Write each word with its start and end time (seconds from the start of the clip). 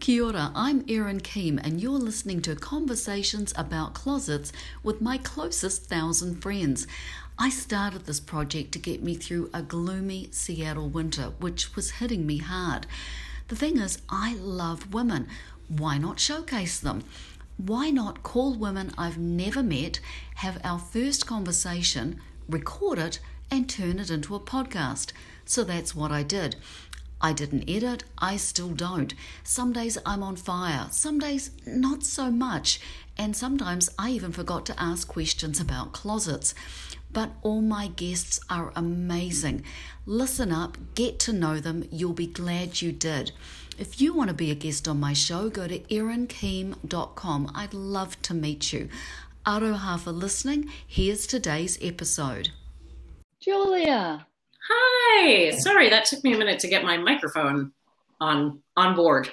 Kia 0.00 0.24
ora, 0.24 0.50
I'm 0.54 0.82
Erin 0.88 1.20
Keem, 1.20 1.60
and 1.62 1.78
you're 1.78 1.92
listening 1.92 2.40
to 2.42 2.56
Conversations 2.56 3.52
About 3.54 3.92
Closets 3.92 4.50
with 4.82 5.02
my 5.02 5.18
closest 5.18 5.84
thousand 5.84 6.40
friends. 6.40 6.86
I 7.38 7.50
started 7.50 8.06
this 8.06 8.18
project 8.18 8.72
to 8.72 8.78
get 8.78 9.02
me 9.02 9.14
through 9.14 9.50
a 9.52 9.60
gloomy 9.60 10.28
Seattle 10.32 10.88
winter, 10.88 11.34
which 11.38 11.76
was 11.76 11.90
hitting 11.90 12.26
me 12.26 12.38
hard. 12.38 12.86
The 13.48 13.56
thing 13.56 13.78
is, 13.78 14.00
I 14.08 14.36
love 14.36 14.94
women. 14.94 15.28
Why 15.68 15.98
not 15.98 16.18
showcase 16.18 16.80
them? 16.80 17.04
Why 17.58 17.90
not 17.90 18.22
call 18.22 18.54
women 18.54 18.92
I've 18.96 19.18
never 19.18 19.62
met, 19.62 20.00
have 20.36 20.62
our 20.64 20.78
first 20.78 21.26
conversation, 21.26 22.18
record 22.48 22.98
it, 22.98 23.20
and 23.50 23.68
turn 23.68 23.98
it 23.98 24.10
into 24.10 24.34
a 24.34 24.40
podcast? 24.40 25.12
So 25.44 25.62
that's 25.62 25.94
what 25.94 26.10
I 26.10 26.22
did. 26.22 26.56
I 27.20 27.32
didn't 27.32 27.68
edit, 27.68 28.04
I 28.18 28.36
still 28.36 28.70
don't. 28.70 29.14
Some 29.44 29.72
days 29.72 29.98
I'm 30.06 30.22
on 30.22 30.36
fire, 30.36 30.88
some 30.90 31.18
days 31.18 31.50
not 31.66 32.02
so 32.02 32.30
much, 32.30 32.80
and 33.18 33.36
sometimes 33.36 33.90
I 33.98 34.10
even 34.10 34.32
forgot 34.32 34.64
to 34.66 34.82
ask 34.82 35.06
questions 35.06 35.60
about 35.60 35.92
closets. 35.92 36.54
But 37.12 37.32
all 37.42 37.60
my 37.60 37.88
guests 37.88 38.40
are 38.48 38.72
amazing. 38.76 39.64
Listen 40.06 40.52
up, 40.52 40.78
get 40.94 41.18
to 41.20 41.32
know 41.32 41.58
them, 41.58 41.86
you'll 41.90 42.12
be 42.12 42.26
glad 42.26 42.80
you 42.80 42.92
did. 42.92 43.32
If 43.78 44.00
you 44.00 44.14
want 44.14 44.28
to 44.28 44.34
be 44.34 44.50
a 44.50 44.54
guest 44.54 44.86
on 44.88 45.00
my 45.00 45.12
show, 45.12 45.48
go 45.48 45.66
to 45.66 45.78
erinkeem.com. 45.78 47.52
I'd 47.54 47.74
love 47.74 48.20
to 48.22 48.34
meet 48.34 48.72
you. 48.72 48.88
Aroha 49.46 49.98
for 49.98 50.12
listening. 50.12 50.70
Here's 50.86 51.26
today's 51.26 51.78
episode. 51.82 52.50
Julia. 53.40 54.26
Hi. 54.70 55.50
Sorry, 55.50 55.90
that 55.90 56.04
took 56.04 56.22
me 56.22 56.34
a 56.34 56.38
minute 56.38 56.60
to 56.60 56.68
get 56.68 56.84
my 56.84 56.96
microphone 56.96 57.72
on 58.20 58.62
on 58.76 58.94
board. 58.94 59.30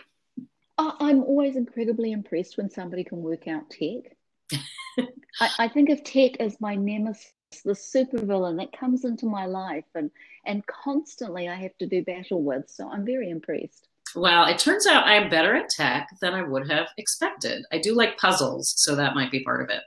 I'm 0.77 1.23
always 1.23 1.55
incredibly 1.55 2.11
impressed 2.11 2.57
when 2.57 2.69
somebody 2.69 3.03
can 3.03 3.21
work 3.21 3.47
out 3.47 3.69
tech. 3.69 4.15
I, 5.39 5.49
I, 5.59 5.67
think 5.67 5.89
of 5.89 6.03
tech 6.03 6.39
as 6.39 6.61
my 6.61 6.75
nemesis, 6.75 7.33
the 7.65 7.73
supervillain 7.73 8.57
that 8.57 8.77
comes 8.77 9.03
into 9.03 9.25
my 9.25 9.45
life 9.45 9.85
and 9.95 10.11
and 10.45 10.65
constantly 10.67 11.49
I 11.49 11.55
have 11.55 11.77
to 11.79 11.87
do 11.87 12.03
battle 12.03 12.43
with. 12.43 12.69
So 12.69 12.89
I'm 12.89 13.05
very 13.05 13.29
impressed. 13.29 13.87
Well, 14.15 14.45
it 14.45 14.59
turns 14.59 14.87
out 14.87 15.05
I'm 15.05 15.29
better 15.29 15.55
at 15.55 15.69
tech 15.69 16.09
than 16.21 16.33
I 16.33 16.43
would 16.43 16.69
have 16.71 16.87
expected. 16.97 17.65
I 17.71 17.79
do 17.79 17.93
like 17.93 18.17
puzzles, 18.17 18.73
so 18.77 18.95
that 18.95 19.15
might 19.15 19.31
be 19.31 19.43
part 19.43 19.61
of 19.61 19.69
it. 19.69 19.81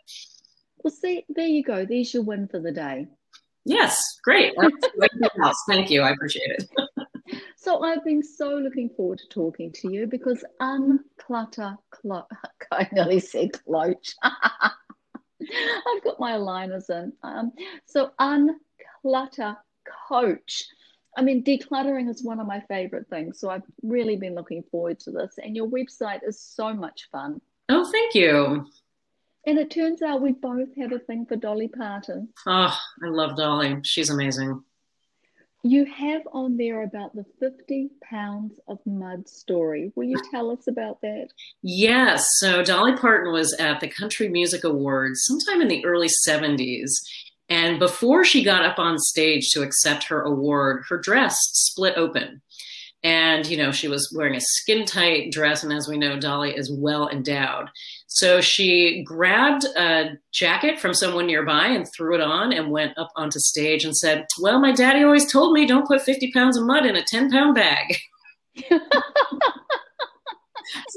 Well, 0.82 0.92
see, 0.92 1.24
there 1.28 1.46
you 1.46 1.62
go. 1.62 1.84
There's 1.84 2.12
your 2.12 2.22
win 2.22 2.48
for 2.48 2.60
the 2.60 2.72
day. 2.72 3.06
Yes, 3.70 4.18
great. 4.24 4.52
Thank 5.68 5.90
you. 5.90 6.02
I 6.02 6.10
appreciate 6.10 6.50
it. 6.50 6.68
so 7.56 7.82
I've 7.84 8.04
been 8.04 8.22
so 8.22 8.50
looking 8.56 8.90
forward 8.90 9.18
to 9.18 9.28
talking 9.28 9.70
to 9.72 9.92
you 9.92 10.08
because 10.08 10.44
unclutter, 10.60 11.76
clo- 11.90 12.26
I 12.72 12.88
nearly 12.90 13.20
said 13.20 13.52
cloach. 13.52 14.14
I've 14.22 16.04
got 16.04 16.18
my 16.18 16.32
aligners 16.32 16.90
in. 16.90 17.12
Um, 17.22 17.52
so 17.86 18.10
unclutter 18.20 19.56
coach. 20.08 20.64
I 21.16 21.22
mean, 21.22 21.44
decluttering 21.44 22.08
is 22.08 22.24
one 22.24 22.40
of 22.40 22.48
my 22.48 22.60
favorite 22.68 23.08
things. 23.08 23.38
So 23.38 23.50
I've 23.50 23.62
really 23.82 24.16
been 24.16 24.34
looking 24.34 24.64
forward 24.70 24.98
to 25.00 25.12
this. 25.12 25.34
And 25.42 25.54
your 25.54 25.68
website 25.68 26.20
is 26.26 26.40
so 26.40 26.74
much 26.74 27.08
fun. 27.12 27.40
Oh, 27.68 27.88
thank 27.90 28.14
you. 28.16 28.66
And 29.46 29.58
it 29.58 29.70
turns 29.70 30.02
out 30.02 30.20
we 30.20 30.32
both 30.32 30.68
have 30.76 30.92
a 30.92 30.98
thing 30.98 31.24
for 31.26 31.36
Dolly 31.36 31.68
Parton. 31.68 32.28
Oh, 32.46 32.78
I 33.02 33.08
love 33.08 33.36
Dolly. 33.36 33.78
She's 33.84 34.10
amazing. 34.10 34.62
You 35.62 35.84
have 35.84 36.22
on 36.32 36.56
there 36.56 36.82
about 36.82 37.14
the 37.14 37.24
50 37.38 37.90
pounds 38.02 38.54
of 38.66 38.78
mud 38.86 39.28
story. 39.28 39.92
Will 39.94 40.04
you 40.04 40.20
tell 40.30 40.50
us 40.50 40.66
about 40.66 41.02
that? 41.02 41.28
Yes. 41.62 42.26
So 42.38 42.62
Dolly 42.62 42.96
Parton 42.96 43.32
was 43.32 43.52
at 43.54 43.80
the 43.80 43.88
Country 43.88 44.28
Music 44.28 44.64
Awards 44.64 45.20
sometime 45.24 45.60
in 45.60 45.68
the 45.68 45.84
early 45.84 46.08
70s. 46.26 46.90
And 47.50 47.78
before 47.78 48.24
she 48.24 48.42
got 48.42 48.64
up 48.64 48.78
on 48.78 48.98
stage 48.98 49.50
to 49.50 49.62
accept 49.62 50.04
her 50.04 50.22
award, 50.22 50.84
her 50.88 50.98
dress 50.98 51.36
split 51.52 51.94
open. 51.96 52.40
And, 53.02 53.46
you 53.46 53.56
know, 53.56 53.72
she 53.72 53.88
was 53.88 54.12
wearing 54.14 54.34
a 54.34 54.40
skin 54.40 54.84
tight 54.84 55.32
dress. 55.32 55.62
And 55.62 55.72
as 55.72 55.88
we 55.88 55.96
know, 55.96 56.20
Dolly 56.20 56.54
is 56.54 56.70
well 56.70 57.08
endowed. 57.08 57.70
So 58.08 58.40
she 58.40 59.02
grabbed 59.04 59.64
a 59.76 60.18
jacket 60.32 60.78
from 60.78 60.92
someone 60.92 61.26
nearby 61.26 61.68
and 61.68 61.86
threw 61.96 62.14
it 62.14 62.20
on 62.20 62.52
and 62.52 62.70
went 62.70 62.98
up 62.98 63.10
onto 63.16 63.38
stage 63.38 63.84
and 63.84 63.96
said, 63.96 64.26
Well, 64.40 64.60
my 64.60 64.72
daddy 64.72 65.02
always 65.02 65.30
told 65.30 65.54
me 65.54 65.64
don't 65.64 65.86
put 65.86 66.02
50 66.02 66.30
pounds 66.32 66.58
of 66.58 66.64
mud 66.64 66.84
in 66.84 66.96
a 66.96 67.02
10 67.02 67.30
pound 67.30 67.54
bag. 67.54 67.96
Isn't 68.70 68.82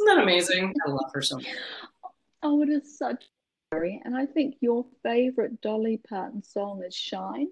that 0.05 0.19
amazing? 0.21 0.73
I 0.85 0.89
love 0.89 1.11
her 1.13 1.21
so 1.21 1.37
much. 1.37 1.47
Oh, 2.41 2.61
it 2.61 2.69
is 2.69 2.97
such 2.97 3.23
a 3.23 3.27
story. 3.69 4.01
And 4.03 4.17
I 4.17 4.25
think 4.25 4.55
your 4.59 4.85
favorite 5.03 5.61
Dolly 5.61 6.01
Parton 6.09 6.43
song 6.43 6.83
is 6.85 6.93
Shine. 6.93 7.47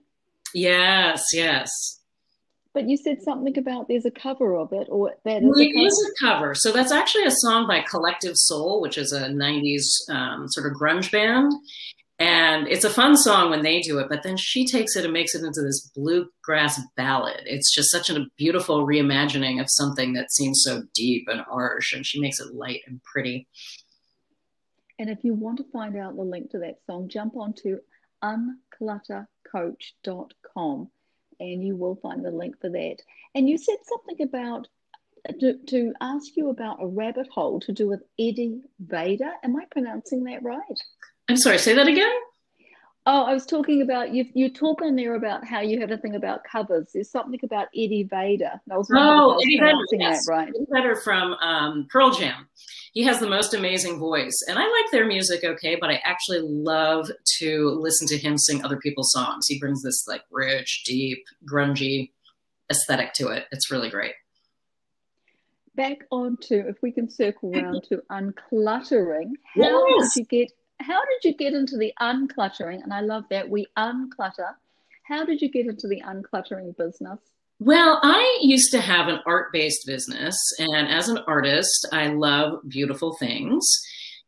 Yes, 0.54 1.28
yes. 1.34 2.01
But 2.74 2.88
you 2.88 2.96
said 2.96 3.22
something 3.22 3.58
about 3.58 3.90
there's 3.90 4.06
a 4.06 4.12
cover 4.12 4.56
of 4.56 4.72
it, 4.72 4.88
or 4.90 5.14
that 5.26 5.42
well, 5.42 5.52
a 5.52 5.56
cover. 5.56 5.62
It 5.62 5.76
is 5.76 6.10
a 6.10 6.14
cover. 6.26 6.56
So 6.56 6.72
that's 6.72 6.94
actually 6.94 7.26
a 7.26 7.32
song 7.32 7.68
by 7.68 7.82
Collective 7.82 8.38
Soul, 8.38 8.80
which 8.82 8.98
is 8.98 9.12
a 9.12 9.28
'90s 9.28 9.84
um, 10.10 10.48
sort 10.48 10.68
of 10.68 10.74
grunge 10.80 11.12
band, 11.12 11.52
and 12.18 12.70
it's 12.70 12.86
a 12.86 12.90
fun 12.90 13.18
song 13.18 13.50
when 13.50 13.62
they 13.62 13.82
do 13.82 14.00
it. 14.00 14.08
But 14.08 14.24
then 14.24 14.38
she 14.38 14.66
takes 14.66 14.96
it 14.96 15.04
and 15.04 15.12
makes 15.12 15.36
it 15.36 15.44
into 15.44 15.62
this 15.62 15.92
bluegrass 15.94 16.80
ballad. 16.96 17.42
It's 17.46 17.76
just 17.76 17.92
such 17.92 18.10
a 18.10 18.26
beautiful 18.38 18.88
reimagining 18.88 19.60
of 19.60 19.68
something 19.70 20.14
that 20.14 20.32
seems 20.32 20.62
so 20.64 20.84
deep 20.96 21.28
and 21.28 21.42
harsh, 21.42 21.94
and 21.94 22.06
she 22.06 22.22
makes 22.22 22.40
it 22.40 22.56
light 22.56 22.84
and 22.88 23.04
pretty. 23.04 23.50
And 24.98 25.10
if 25.10 25.26
you 25.26 25.34
want 25.34 25.58
to 25.58 25.66
find 25.74 25.98
out 25.98 26.16
the 26.16 26.22
link 26.22 26.52
to 26.52 26.60
that 26.60 26.78
song, 26.86 27.10
jump 27.10 27.36
onto 27.36 27.80
uncluttercoach.com 28.24 30.90
and 31.42 31.64
you 31.64 31.76
will 31.76 31.96
find 31.96 32.24
the 32.24 32.32
link 32.32 32.60
for 32.62 32.70
that. 32.70 32.98
And 33.36 33.50
you 33.50 33.58
said 33.58 33.78
something 33.84 34.22
about 34.22 34.68
to, 35.40 35.58
to 35.68 35.94
ask 36.02 36.36
you 36.36 36.50
about 36.50 36.82
a 36.82 36.88
rabbit 36.88 37.28
hole 37.32 37.60
to 37.62 37.72
do 37.72 37.88
with 37.88 38.02
Eddie 38.20 38.62
Vader. 38.80 39.32
Am 39.44 39.56
I 39.56 39.66
pronouncing 39.72 40.24
that 40.26 40.44
right? 40.44 40.80
I'm 41.30 41.38
sorry, 41.38 41.58
say 41.58 41.74
that 41.74 41.88
again. 41.88 42.12
Oh, 43.08 43.24
I 43.24 43.34
was 43.34 43.48
talking 43.48 43.82
about 43.82 44.14
you. 44.14 44.26
You 44.36 44.54
talk 44.54 44.82
in 44.84 44.96
there 44.96 45.16
about 45.16 45.44
how 45.44 45.60
you 45.62 45.80
have 45.80 45.90
a 45.90 45.98
thing 45.98 46.16
about 46.16 46.44
covers. 46.44 46.92
There's 46.94 47.10
something 47.10 47.40
about 47.42 47.68
Eddie 47.76 48.08
Vedder. 48.08 48.62
I 48.72 48.78
was 48.78 48.92
oh, 48.96 49.40
Eddie 49.42 49.60
Vedder, 49.60 49.78
yes. 49.94 50.28
right? 50.30 50.50
Eddie 50.50 50.66
Vedder 50.70 50.96
from 50.98 51.34
um, 51.34 51.88
Pearl 51.90 52.12
Jam. 52.12 52.48
He 52.94 53.04
has 53.04 53.20
the 53.20 53.30
most 53.30 53.56
amazing 53.56 53.98
voice, 53.98 54.38
and 54.48 54.60
I 54.60 54.64
like 54.64 54.92
their 54.92 55.08
music 55.08 55.44
okay, 55.44 55.78
but 55.80 55.90
I 55.90 56.00
actually 56.04 56.42
love 56.42 57.10
to 57.40 57.70
listen 57.82 58.08
to 58.10 58.18
him 58.18 58.38
sing 58.38 58.64
other 58.64 58.78
people's 58.78 59.12
songs. 59.12 59.48
He 59.48 59.60
brings 59.60 59.82
this 59.82 60.06
like 60.08 60.22
rich, 60.30 60.84
deep, 60.86 61.24
grungy 61.52 62.12
aesthetic 62.70 63.14
to 63.14 63.30
it. 63.30 63.46
It's 63.52 63.72
really 63.72 63.90
great. 63.90 64.14
Back 65.74 66.00
on 66.12 66.38
to 66.50 66.68
if 66.68 66.76
we 66.84 66.92
can 66.92 67.10
circle 67.10 67.56
around 67.56 67.84
to 67.90 68.04
uncluttering. 68.12 69.32
How 69.56 69.88
yes. 69.88 70.14
did 70.14 70.20
you 70.20 70.26
get 70.26 70.52
how 70.82 71.00
did 71.06 71.24
you 71.24 71.36
get 71.36 71.54
into 71.54 71.78
the 71.78 71.94
uncluttering? 72.02 72.84
And 72.84 72.94
I 72.94 73.02
love 73.02 73.24
that 73.30 73.50
we 73.50 73.68
unclutter. 73.78 74.56
How 75.08 75.26
did 75.26 75.42
you 75.42 75.50
get 75.50 75.68
into 75.68 75.88
the 75.88 76.02
uncluttering 76.02 76.76
business? 76.78 77.20
Well, 77.60 78.00
I 78.02 78.40
used 78.42 78.72
to 78.72 78.82
have 78.82 79.08
an 79.08 79.20
art 79.26 79.54
based 79.54 79.86
business, 79.86 80.36
and 80.58 80.88
as 80.88 81.10
an 81.10 81.20
artist, 81.28 81.88
I 81.92 82.08
love 82.08 82.60
beautiful 82.68 83.16
things. 83.20 83.64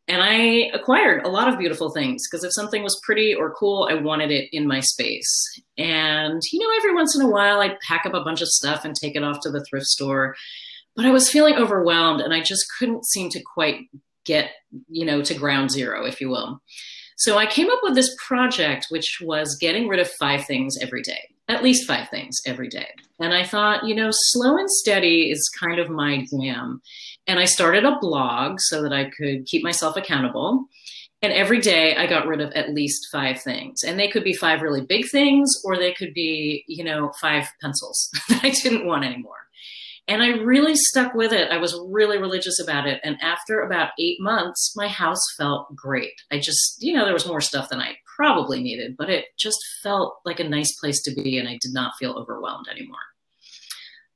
And 0.06 0.22
I 0.22 0.70
acquired 0.74 1.24
a 1.24 1.30
lot 1.30 1.48
of 1.48 1.58
beautiful 1.58 1.90
things 1.90 2.22
because 2.28 2.44
if 2.44 2.52
something 2.52 2.82
was 2.82 3.00
pretty 3.02 3.34
or 3.34 3.54
cool, 3.54 3.88
I 3.90 3.94
wanted 3.94 4.30
it 4.30 4.50
in 4.52 4.68
my 4.68 4.80
space. 4.80 5.32
And, 5.78 6.42
you 6.52 6.60
know, 6.60 6.76
every 6.76 6.94
once 6.94 7.16
in 7.16 7.22
a 7.22 7.30
while, 7.30 7.60
I'd 7.60 7.80
pack 7.80 8.04
up 8.04 8.12
a 8.12 8.22
bunch 8.22 8.42
of 8.42 8.48
stuff 8.48 8.84
and 8.84 8.94
take 8.94 9.16
it 9.16 9.24
off 9.24 9.40
to 9.42 9.50
the 9.50 9.64
thrift 9.64 9.86
store. 9.86 10.36
But 10.94 11.06
I 11.06 11.10
was 11.10 11.30
feeling 11.30 11.54
overwhelmed 11.54 12.20
and 12.20 12.34
I 12.34 12.42
just 12.42 12.66
couldn't 12.78 13.06
seem 13.06 13.30
to 13.30 13.42
quite 13.54 13.86
get, 14.24 14.50
you 14.88 15.04
know, 15.04 15.22
to 15.22 15.34
ground 15.34 15.70
zero, 15.70 16.04
if 16.04 16.20
you 16.20 16.28
will. 16.28 16.60
So 17.16 17.38
I 17.38 17.46
came 17.46 17.70
up 17.70 17.78
with 17.82 17.94
this 17.94 18.14
project, 18.26 18.86
which 18.90 19.18
was 19.22 19.56
getting 19.60 19.88
rid 19.88 20.00
of 20.00 20.10
five 20.10 20.44
things 20.46 20.76
every 20.80 21.02
day, 21.02 21.20
at 21.48 21.62
least 21.62 21.86
five 21.86 22.08
things 22.08 22.36
every 22.46 22.68
day. 22.68 22.88
And 23.20 23.32
I 23.32 23.44
thought, 23.44 23.84
you 23.84 23.94
know, 23.94 24.10
slow 24.10 24.56
and 24.56 24.68
steady 24.68 25.30
is 25.30 25.48
kind 25.60 25.78
of 25.78 25.88
my 25.88 26.26
jam. 26.30 26.82
And 27.26 27.38
I 27.38 27.44
started 27.44 27.84
a 27.84 27.98
blog 28.00 28.56
so 28.58 28.82
that 28.82 28.92
I 28.92 29.10
could 29.10 29.46
keep 29.46 29.62
myself 29.62 29.96
accountable. 29.96 30.66
And 31.22 31.32
every 31.32 31.60
day 31.60 31.96
I 31.96 32.06
got 32.06 32.26
rid 32.26 32.40
of 32.40 32.52
at 32.52 32.74
least 32.74 33.08
five 33.10 33.40
things. 33.40 33.82
And 33.82 33.98
they 33.98 34.08
could 34.08 34.24
be 34.24 34.34
five 34.34 34.60
really 34.60 34.82
big 34.82 35.08
things, 35.08 35.50
or 35.64 35.78
they 35.78 35.94
could 35.94 36.12
be, 36.12 36.64
you 36.68 36.84
know, 36.84 37.12
five 37.20 37.48
pencils 37.62 38.10
that 38.28 38.44
I 38.44 38.50
didn't 38.50 38.86
want 38.86 39.04
anymore. 39.04 39.43
And 40.06 40.22
I 40.22 40.36
really 40.42 40.74
stuck 40.76 41.14
with 41.14 41.32
it. 41.32 41.50
I 41.50 41.56
was 41.56 41.80
really 41.88 42.18
religious 42.18 42.60
about 42.60 42.86
it. 42.86 43.00
And 43.04 43.16
after 43.22 43.60
about 43.60 43.92
eight 43.98 44.18
months, 44.20 44.74
my 44.76 44.86
house 44.86 45.22
felt 45.38 45.74
great. 45.74 46.12
I 46.30 46.38
just, 46.38 46.82
you 46.82 46.94
know, 46.94 47.04
there 47.04 47.14
was 47.14 47.26
more 47.26 47.40
stuff 47.40 47.70
than 47.70 47.80
I 47.80 47.96
probably 48.16 48.62
needed, 48.62 48.96
but 48.98 49.08
it 49.08 49.26
just 49.38 49.58
felt 49.82 50.16
like 50.26 50.40
a 50.40 50.48
nice 50.48 50.78
place 50.78 51.00
to 51.02 51.14
be. 51.14 51.38
And 51.38 51.48
I 51.48 51.58
did 51.60 51.72
not 51.72 51.94
feel 51.98 52.12
overwhelmed 52.12 52.66
anymore. 52.70 52.98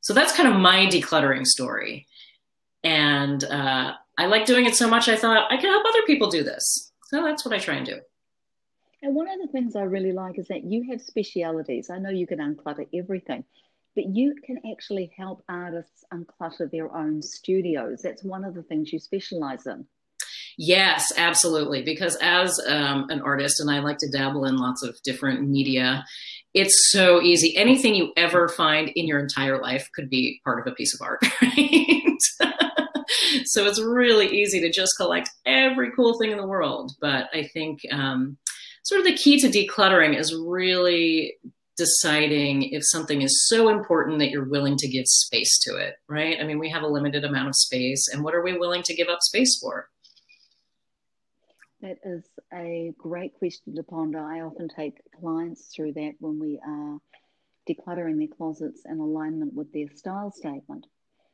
So 0.02 0.12
that's 0.12 0.36
kind 0.36 0.48
of 0.48 0.60
my 0.60 0.86
decluttering 0.86 1.46
story. 1.46 2.06
And 2.84 3.42
uh, 3.44 3.94
I 4.18 4.26
like 4.26 4.46
doing 4.46 4.66
it 4.66 4.74
so 4.74 4.88
much, 4.88 5.08
I 5.08 5.16
thought 5.16 5.50
I 5.50 5.56
can 5.56 5.70
help 5.70 5.84
other 5.86 6.02
people 6.06 6.30
do 6.30 6.42
this. 6.42 6.92
So 7.06 7.22
that's 7.22 7.44
what 7.44 7.54
I 7.54 7.58
try 7.58 7.74
and 7.74 7.86
do. 7.86 7.98
And 9.02 9.14
one 9.14 9.28
of 9.28 9.38
the 9.40 9.52
things 9.52 9.76
I 9.76 9.82
really 9.82 10.12
like 10.12 10.38
is 10.38 10.48
that 10.48 10.64
you 10.64 10.90
have 10.90 11.00
specialities. 11.00 11.88
I 11.88 11.98
know 11.98 12.10
you 12.10 12.26
can 12.26 12.38
unclutter 12.38 12.86
everything, 12.92 13.44
but 13.98 14.14
you 14.14 14.32
can 14.46 14.60
actually 14.70 15.10
help 15.18 15.42
artists 15.48 16.04
unclutter 16.14 16.70
their 16.70 16.94
own 16.96 17.20
studios. 17.20 17.98
That's 18.04 18.22
one 18.22 18.44
of 18.44 18.54
the 18.54 18.62
things 18.62 18.92
you 18.92 19.00
specialize 19.00 19.66
in. 19.66 19.86
Yes, 20.56 21.12
absolutely. 21.16 21.82
Because 21.82 22.16
as 22.22 22.60
um, 22.68 23.06
an 23.10 23.20
artist, 23.22 23.58
and 23.58 23.68
I 23.68 23.80
like 23.80 23.98
to 23.98 24.08
dabble 24.08 24.44
in 24.44 24.56
lots 24.56 24.84
of 24.84 24.96
different 25.02 25.48
media, 25.48 26.04
it's 26.54 26.92
so 26.92 27.20
easy. 27.20 27.56
Anything 27.56 27.96
you 27.96 28.12
ever 28.16 28.46
find 28.46 28.88
in 28.94 29.08
your 29.08 29.18
entire 29.18 29.60
life 29.60 29.88
could 29.96 30.08
be 30.08 30.40
part 30.44 30.60
of 30.60 30.72
a 30.72 30.76
piece 30.76 30.94
of 30.94 31.00
art, 31.04 31.20
right? 31.42 32.18
so 33.46 33.66
it's 33.66 33.82
really 33.82 34.28
easy 34.28 34.60
to 34.60 34.70
just 34.70 34.92
collect 34.96 35.28
every 35.44 35.90
cool 35.96 36.16
thing 36.20 36.30
in 36.30 36.38
the 36.38 36.46
world. 36.46 36.92
But 37.00 37.26
I 37.34 37.48
think 37.52 37.80
um, 37.90 38.38
sort 38.84 39.00
of 39.00 39.08
the 39.08 39.16
key 39.16 39.40
to 39.40 39.48
decluttering 39.48 40.16
is 40.16 40.32
really 40.32 41.34
deciding 41.78 42.64
if 42.64 42.82
something 42.84 43.22
is 43.22 43.46
so 43.48 43.68
important 43.68 44.18
that 44.18 44.30
you're 44.30 44.48
willing 44.48 44.76
to 44.76 44.88
give 44.88 45.06
space 45.06 45.58
to 45.60 45.76
it, 45.76 45.94
right? 46.08 46.38
I 46.40 46.44
mean, 46.44 46.58
we 46.58 46.68
have 46.70 46.82
a 46.82 46.88
limited 46.88 47.24
amount 47.24 47.48
of 47.48 47.54
space, 47.54 48.08
and 48.12 48.22
what 48.22 48.34
are 48.34 48.42
we 48.42 48.58
willing 48.58 48.82
to 48.82 48.94
give 48.94 49.08
up 49.08 49.20
space 49.22 49.58
for? 49.60 49.88
That 51.80 51.98
is 52.04 52.24
a 52.52 52.92
great 52.98 53.38
question 53.38 53.76
to 53.76 53.82
ponder. 53.84 54.18
I 54.18 54.40
often 54.40 54.68
take 54.68 55.00
clients 55.20 55.70
through 55.74 55.92
that 55.92 56.14
when 56.18 56.40
we 56.40 56.60
are 56.66 56.98
decluttering 57.68 58.18
their 58.18 58.36
closets 58.36 58.82
in 58.84 58.98
alignment 58.98 59.54
with 59.54 59.72
their 59.72 59.86
style 59.94 60.32
statement. 60.32 60.86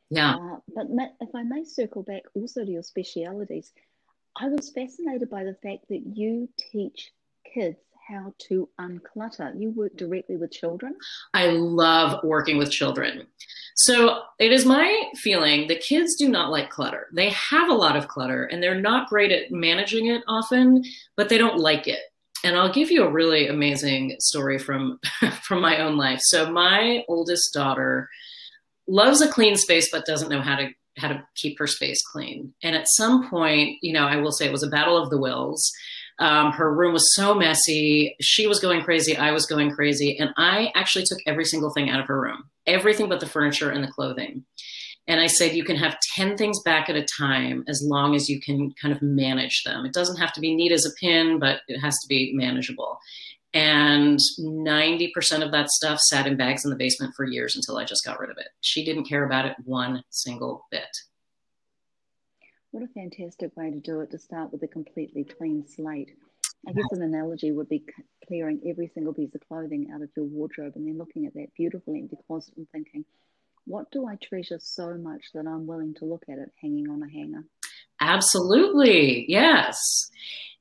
Yeah. 0.09 0.35
Uh, 0.35 0.57
but 0.75 0.85
if 1.19 1.33
I 1.33 1.43
may 1.43 1.63
circle 1.63 2.03
back 2.03 2.23
also 2.35 2.63
to 2.63 2.71
your 2.71 2.83
specialities, 2.83 3.71
I 4.37 4.49
was 4.49 4.69
fascinated 4.69 5.29
by 5.29 5.45
the 5.45 5.55
fact 5.63 5.87
that 5.89 6.03
you 6.13 6.49
teach 6.71 7.11
kids 7.53 7.79
how 8.07 8.33
to 8.47 8.69
unclutter. 8.79 9.59
You 9.59 9.71
work 9.71 9.95
directly 9.95 10.37
with 10.37 10.51
children. 10.51 10.95
I 11.33 11.47
love 11.47 12.23
working 12.23 12.57
with 12.57 12.71
children. 12.71 13.27
So 13.75 14.21
it 14.39 14.51
is 14.51 14.65
my 14.65 15.03
feeling 15.15 15.67
that 15.67 15.81
kids 15.81 16.15
do 16.15 16.29
not 16.29 16.51
like 16.51 16.69
clutter. 16.69 17.07
They 17.13 17.29
have 17.31 17.69
a 17.69 17.73
lot 17.73 17.95
of 17.97 18.07
clutter 18.07 18.45
and 18.45 18.61
they're 18.61 18.79
not 18.79 19.09
great 19.09 19.31
at 19.31 19.51
managing 19.51 20.07
it 20.07 20.23
often, 20.27 20.83
but 21.17 21.29
they 21.29 21.37
don't 21.37 21.59
like 21.59 21.87
it. 21.87 21.99
And 22.43 22.55
I'll 22.55 22.71
give 22.71 22.91
you 22.91 23.03
a 23.03 23.11
really 23.11 23.47
amazing 23.47 24.15
story 24.19 24.59
from 24.59 24.99
from 25.43 25.61
my 25.61 25.79
own 25.79 25.97
life. 25.97 26.19
So 26.21 26.51
my 26.51 27.03
oldest 27.07 27.53
daughter 27.53 28.09
loves 28.87 29.21
a 29.21 29.27
clean 29.27 29.55
space 29.55 29.89
but 29.91 30.05
doesn't 30.05 30.29
know 30.29 30.41
how 30.41 30.55
to 30.57 30.69
how 30.97 31.09
to 31.09 31.23
keep 31.35 31.59
her 31.59 31.67
space 31.67 32.01
clean. 32.03 32.53
And 32.63 32.75
at 32.75 32.87
some 32.87 33.29
point, 33.29 33.77
you 33.81 33.91
know, 33.91 34.07
I 34.07 34.17
will 34.17 34.31
say 34.31 34.45
it 34.45 34.51
was 34.51 34.63
a 34.63 34.69
battle 34.69 34.97
of 34.97 35.09
the 35.09 35.17
wills 35.19 35.69
um, 36.19 36.51
her 36.53 36.73
room 36.73 36.93
was 36.93 37.13
so 37.15 37.33
messy. 37.33 38.15
She 38.21 38.47
was 38.47 38.59
going 38.59 38.81
crazy. 38.81 39.17
I 39.17 39.31
was 39.31 39.45
going 39.45 39.71
crazy. 39.71 40.17
And 40.17 40.31
I 40.37 40.71
actually 40.75 41.05
took 41.05 41.19
every 41.27 41.45
single 41.45 41.71
thing 41.71 41.89
out 41.89 41.99
of 41.99 42.07
her 42.07 42.21
room, 42.21 42.49
everything 42.65 43.09
but 43.09 43.19
the 43.19 43.27
furniture 43.27 43.69
and 43.69 43.83
the 43.83 43.91
clothing. 43.91 44.45
And 45.07 45.19
I 45.19 45.27
said, 45.27 45.55
you 45.55 45.63
can 45.63 45.75
have 45.75 45.97
10 46.15 46.35
things 46.35 46.61
back 46.63 46.89
at 46.89 46.95
a 46.95 47.05
time 47.05 47.63
as 47.67 47.83
long 47.85 48.15
as 48.15 48.27
you 48.27 48.41
can 48.41 48.73
kind 48.81 48.93
of 48.93 49.01
manage 49.01 49.63
them. 49.63 49.85
It 49.85 49.93
doesn't 49.93 50.17
have 50.17 50.33
to 50.33 50.39
be 50.39 50.55
neat 50.55 50.71
as 50.71 50.85
a 50.85 50.95
pin, 50.99 51.37
but 51.37 51.59
it 51.67 51.79
has 51.79 51.93
to 51.99 52.07
be 52.07 52.31
manageable. 52.33 52.97
And 53.53 54.19
90% 54.39 55.43
of 55.43 55.51
that 55.51 55.69
stuff 55.69 55.99
sat 55.99 56.27
in 56.27 56.37
bags 56.37 56.65
in 56.65 56.71
the 56.71 56.75
basement 56.75 57.13
for 57.15 57.23
years 57.23 57.55
until 57.55 57.77
I 57.77 57.85
just 57.85 58.03
got 58.03 58.19
rid 58.19 58.29
of 58.29 58.37
it. 58.37 58.47
She 58.61 58.83
didn't 58.83 59.07
care 59.07 59.25
about 59.25 59.45
it 59.45 59.55
one 59.63 60.03
single 60.09 60.65
bit. 60.71 60.89
What 62.75 62.83
a 62.83 62.87
fantastic 62.89 63.55
way 63.55 63.71
to 63.71 63.79
do 63.79 64.01
it 64.01 64.11
to 64.11 64.19
start 64.19 64.51
with 64.51 64.61
a 64.63 64.67
completely 64.67 65.23
clean 65.23 65.65
slate. 65.65 66.11
I 66.67 66.73
guess 66.73 66.91
an 66.91 67.03
analogy 67.03 67.53
would 67.53 67.69
be 67.69 67.85
clearing 68.27 68.59
every 68.67 68.91
single 68.93 69.13
piece 69.13 69.33
of 69.33 69.47
clothing 69.47 69.91
out 69.93 70.01
of 70.01 70.09
your 70.17 70.25
wardrobe 70.25 70.73
and 70.75 70.85
then 70.85 70.97
looking 70.97 71.25
at 71.25 71.33
that 71.35 71.53
beautiful 71.55 71.93
empty 71.95 72.17
closet 72.27 72.53
and 72.57 72.67
thinking, 72.73 73.05
what 73.63 73.89
do 73.91 74.05
I 74.05 74.17
treasure 74.21 74.59
so 74.59 74.95
much 74.95 75.21
that 75.33 75.47
I'm 75.47 75.65
willing 75.65 75.93
to 75.99 76.05
look 76.05 76.25
at 76.29 76.37
it 76.37 76.51
hanging 76.61 76.89
on 76.89 77.01
a 77.01 77.09
hanger? 77.09 77.45
Absolutely. 78.01 79.25
Yes. 79.29 80.11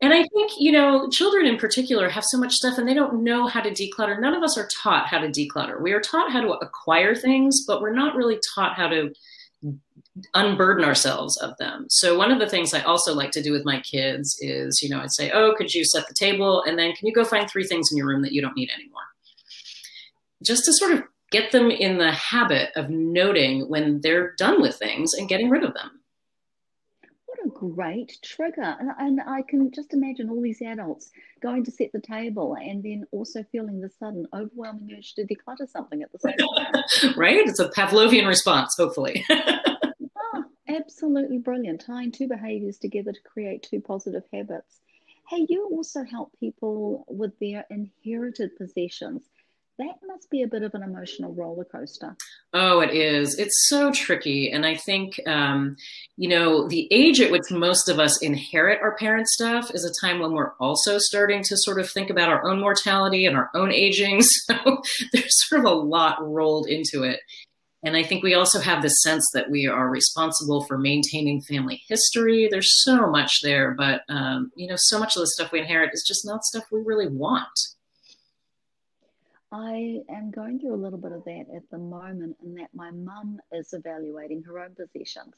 And 0.01 0.15
I 0.15 0.23
think, 0.23 0.53
you 0.61 0.71
know, 0.71 1.09
children 1.11 1.47
in 1.47 1.57
particular 1.57 2.09
have 2.09 2.25
so 2.25 2.39
much 2.39 2.53
stuff 2.53 2.79
and 2.79 2.87
they 2.87 2.95
don't 2.95 3.25
know 3.25 3.49
how 3.49 3.61
to 3.61 3.71
declutter. 3.71 4.21
None 4.21 4.35
of 4.35 4.45
us 4.45 4.57
are 4.57 4.69
taught 4.69 5.09
how 5.09 5.19
to 5.19 5.27
declutter. 5.27 5.83
We 5.83 5.91
are 5.91 6.01
taught 6.01 6.31
how 6.31 6.43
to 6.43 6.53
acquire 6.53 7.17
things, 7.17 7.65
but 7.67 7.83
we're 7.83 7.93
not 7.93 8.15
really 8.15 8.39
taught 8.55 8.77
how 8.77 8.87
to 8.87 9.13
unburden 10.35 10.85
ourselves 10.85 11.37
of 11.39 11.57
them. 11.59 11.87
So 11.91 12.17
one 12.17 12.31
of 12.31 12.39
the 12.39 12.49
things 12.49 12.73
I 12.73 12.83
also 12.83 13.15
like 13.15 13.33
to 13.33 13.43
do 13.43 13.53
with 13.53 13.65
my 13.65 13.81
kids 13.81 14.37
is, 14.41 14.81
you 14.83 14.89
know, 14.89 15.01
I'd 15.01 15.13
say, 15.13 15.31
"Oh, 15.31 15.55
could 15.57 15.75
you 15.75 15.85
set 15.85 16.07
the 16.07 16.15
table 16.15 16.63
and 16.63 16.79
then 16.79 16.93
can 16.93 17.07
you 17.07 17.13
go 17.13 17.25
find 17.25 17.51
three 17.51 17.65
things 17.65 17.89
in 17.91 17.99
your 17.99 18.07
room 18.07 18.23
that 18.23 18.33
you 18.33 18.41
don't 18.41 18.57
need 18.57 18.71
anymore?" 18.71 19.03
Just 20.43 20.65
to 20.67 20.73
sort 20.73 20.93
of 20.93 21.03
get 21.31 21.51
them 21.51 21.71
in 21.71 21.99
the 21.99 22.13
habit 22.13 22.71
of 22.77 22.91
noting 22.91 23.69
when 23.69 24.01
they're 24.03 24.35
done 24.37 24.63
with 24.63 24.77
things 24.77 25.15
and 25.15 25.29
getting 25.29 25.51
rid 25.51 25.65
of 25.65 25.75
them. 25.75 26.01
What 27.27 27.39
a 27.45 27.49
great 27.49 28.17
trigger. 28.23 28.77
And, 28.79 28.91
and 28.99 29.21
I 29.21 29.43
can 29.43 29.73
just 29.73 29.93
imagine 29.93 30.31
all 30.31 30.41
these 30.41 30.63
adults 30.63 31.11
going 31.43 31.65
to 31.65 31.73
set 31.73 31.91
the 31.93 32.01
table 32.01 32.57
and 32.61 32.85
then 32.85 33.05
also 33.11 33.43
feeling 33.51 33.81
the 33.81 33.91
sudden 33.99 34.29
overwhelming 34.33 34.91
urge 34.97 35.15
to 35.15 35.27
declutter 35.27 35.69
something 35.69 36.03
at 36.03 36.13
the 36.13 36.21
same 36.21 36.37
time. 36.37 37.15
right? 37.17 37.39
It's 37.39 37.59
a 37.59 37.69
Pavlovian 37.71 38.29
response, 38.29 38.77
hopefully. 38.79 39.25
Absolutely 40.75 41.39
brilliant. 41.39 41.85
Tying 41.87 42.11
two 42.11 42.27
behaviors 42.27 42.79
together 42.79 43.13
to 43.13 43.21
create 43.21 43.63
two 43.63 43.81
positive 43.81 44.25
habits. 44.33 44.81
Hey, 45.29 45.47
you 45.49 45.69
also 45.71 46.03
help 46.05 46.33
people 46.39 47.05
with 47.09 47.39
their 47.39 47.65
inherited 47.71 48.57
possessions. 48.57 49.23
That 49.79 49.97
must 50.07 50.31
be 50.31 50.43
a 50.43 50.47
bit 50.47 50.63
of 50.63 50.75
an 50.75 50.83
emotional 50.83 51.35
roller 51.35 51.65
coaster. 51.65 52.17
Oh, 52.53 52.81
it 52.81 52.95
is. 52.95 53.37
It's 53.39 53.67
so 53.69 53.91
tricky. 53.91 54.51
And 54.51 54.65
I 54.65 54.77
think, 54.77 55.19
um, 55.27 55.77
you 56.17 56.29
know, 56.29 56.69
the 56.69 56.87
age 56.93 57.21
at 57.21 57.33
which 57.33 57.51
most 57.51 57.89
of 57.89 57.99
us 57.99 58.23
inherit 58.23 58.81
our 58.83 58.97
parents' 58.97 59.35
stuff 59.35 59.73
is 59.75 59.85
a 59.85 60.07
time 60.07 60.21
when 60.21 60.33
we're 60.33 60.53
also 60.61 60.99
starting 60.99 61.43
to 61.45 61.57
sort 61.57 61.81
of 61.81 61.91
think 61.91 62.09
about 62.09 62.29
our 62.29 62.49
own 62.49 62.61
mortality 62.61 63.27
and 63.27 63.37
our 63.37 63.51
own 63.55 63.73
aging. 63.73 64.23
So 64.47 64.83
there's 65.13 65.49
sort 65.49 65.65
of 65.65 65.71
a 65.71 65.75
lot 65.75 66.19
rolled 66.21 66.69
into 66.69 67.03
it. 67.03 67.21
And 67.85 67.99
I 67.99 68.03
think 68.03 68.23
we 68.23 68.33
also 68.33 68.61
have 68.61 68.81
this 68.81 69.03
sense 69.03 69.29
that 69.35 69.51
we 69.51 69.67
are 69.67 69.91
responsible 69.91 70.65
for 70.65 70.79
maintaining 70.79 71.43
family 71.43 71.83
history. 71.87 72.49
There's 72.51 72.83
so 72.83 73.11
much 73.11 73.43
there, 73.43 73.73
but 73.73 74.01
um, 74.09 74.51
you 74.57 74.67
know, 74.67 74.77
so 74.77 74.99
much 74.99 75.17
of 75.17 75.21
the 75.21 75.27
stuff 75.27 75.53
we 75.53 75.61
inherit 75.61 75.91
is 75.93 76.03
just 76.07 76.25
not 76.25 76.45
stuff 76.45 76.65
we 76.73 76.81
really 76.81 77.09
want. 77.09 77.47
I 79.53 80.01
am 80.09 80.31
going 80.31 80.59
through 80.59 80.75
a 80.75 80.83
little 80.83 80.99
bit 80.99 81.13
of 81.13 81.25
that 81.25 81.45
at 81.55 81.71
the 81.71 81.79
moment, 81.79 82.39
in 82.43 82.55
that 82.55 82.71
my 82.75 82.91
mum 82.91 83.39
is 83.53 83.75
evaluating 83.75 84.43
her 84.45 84.59
own 84.59 84.75
possessions. 84.75 85.35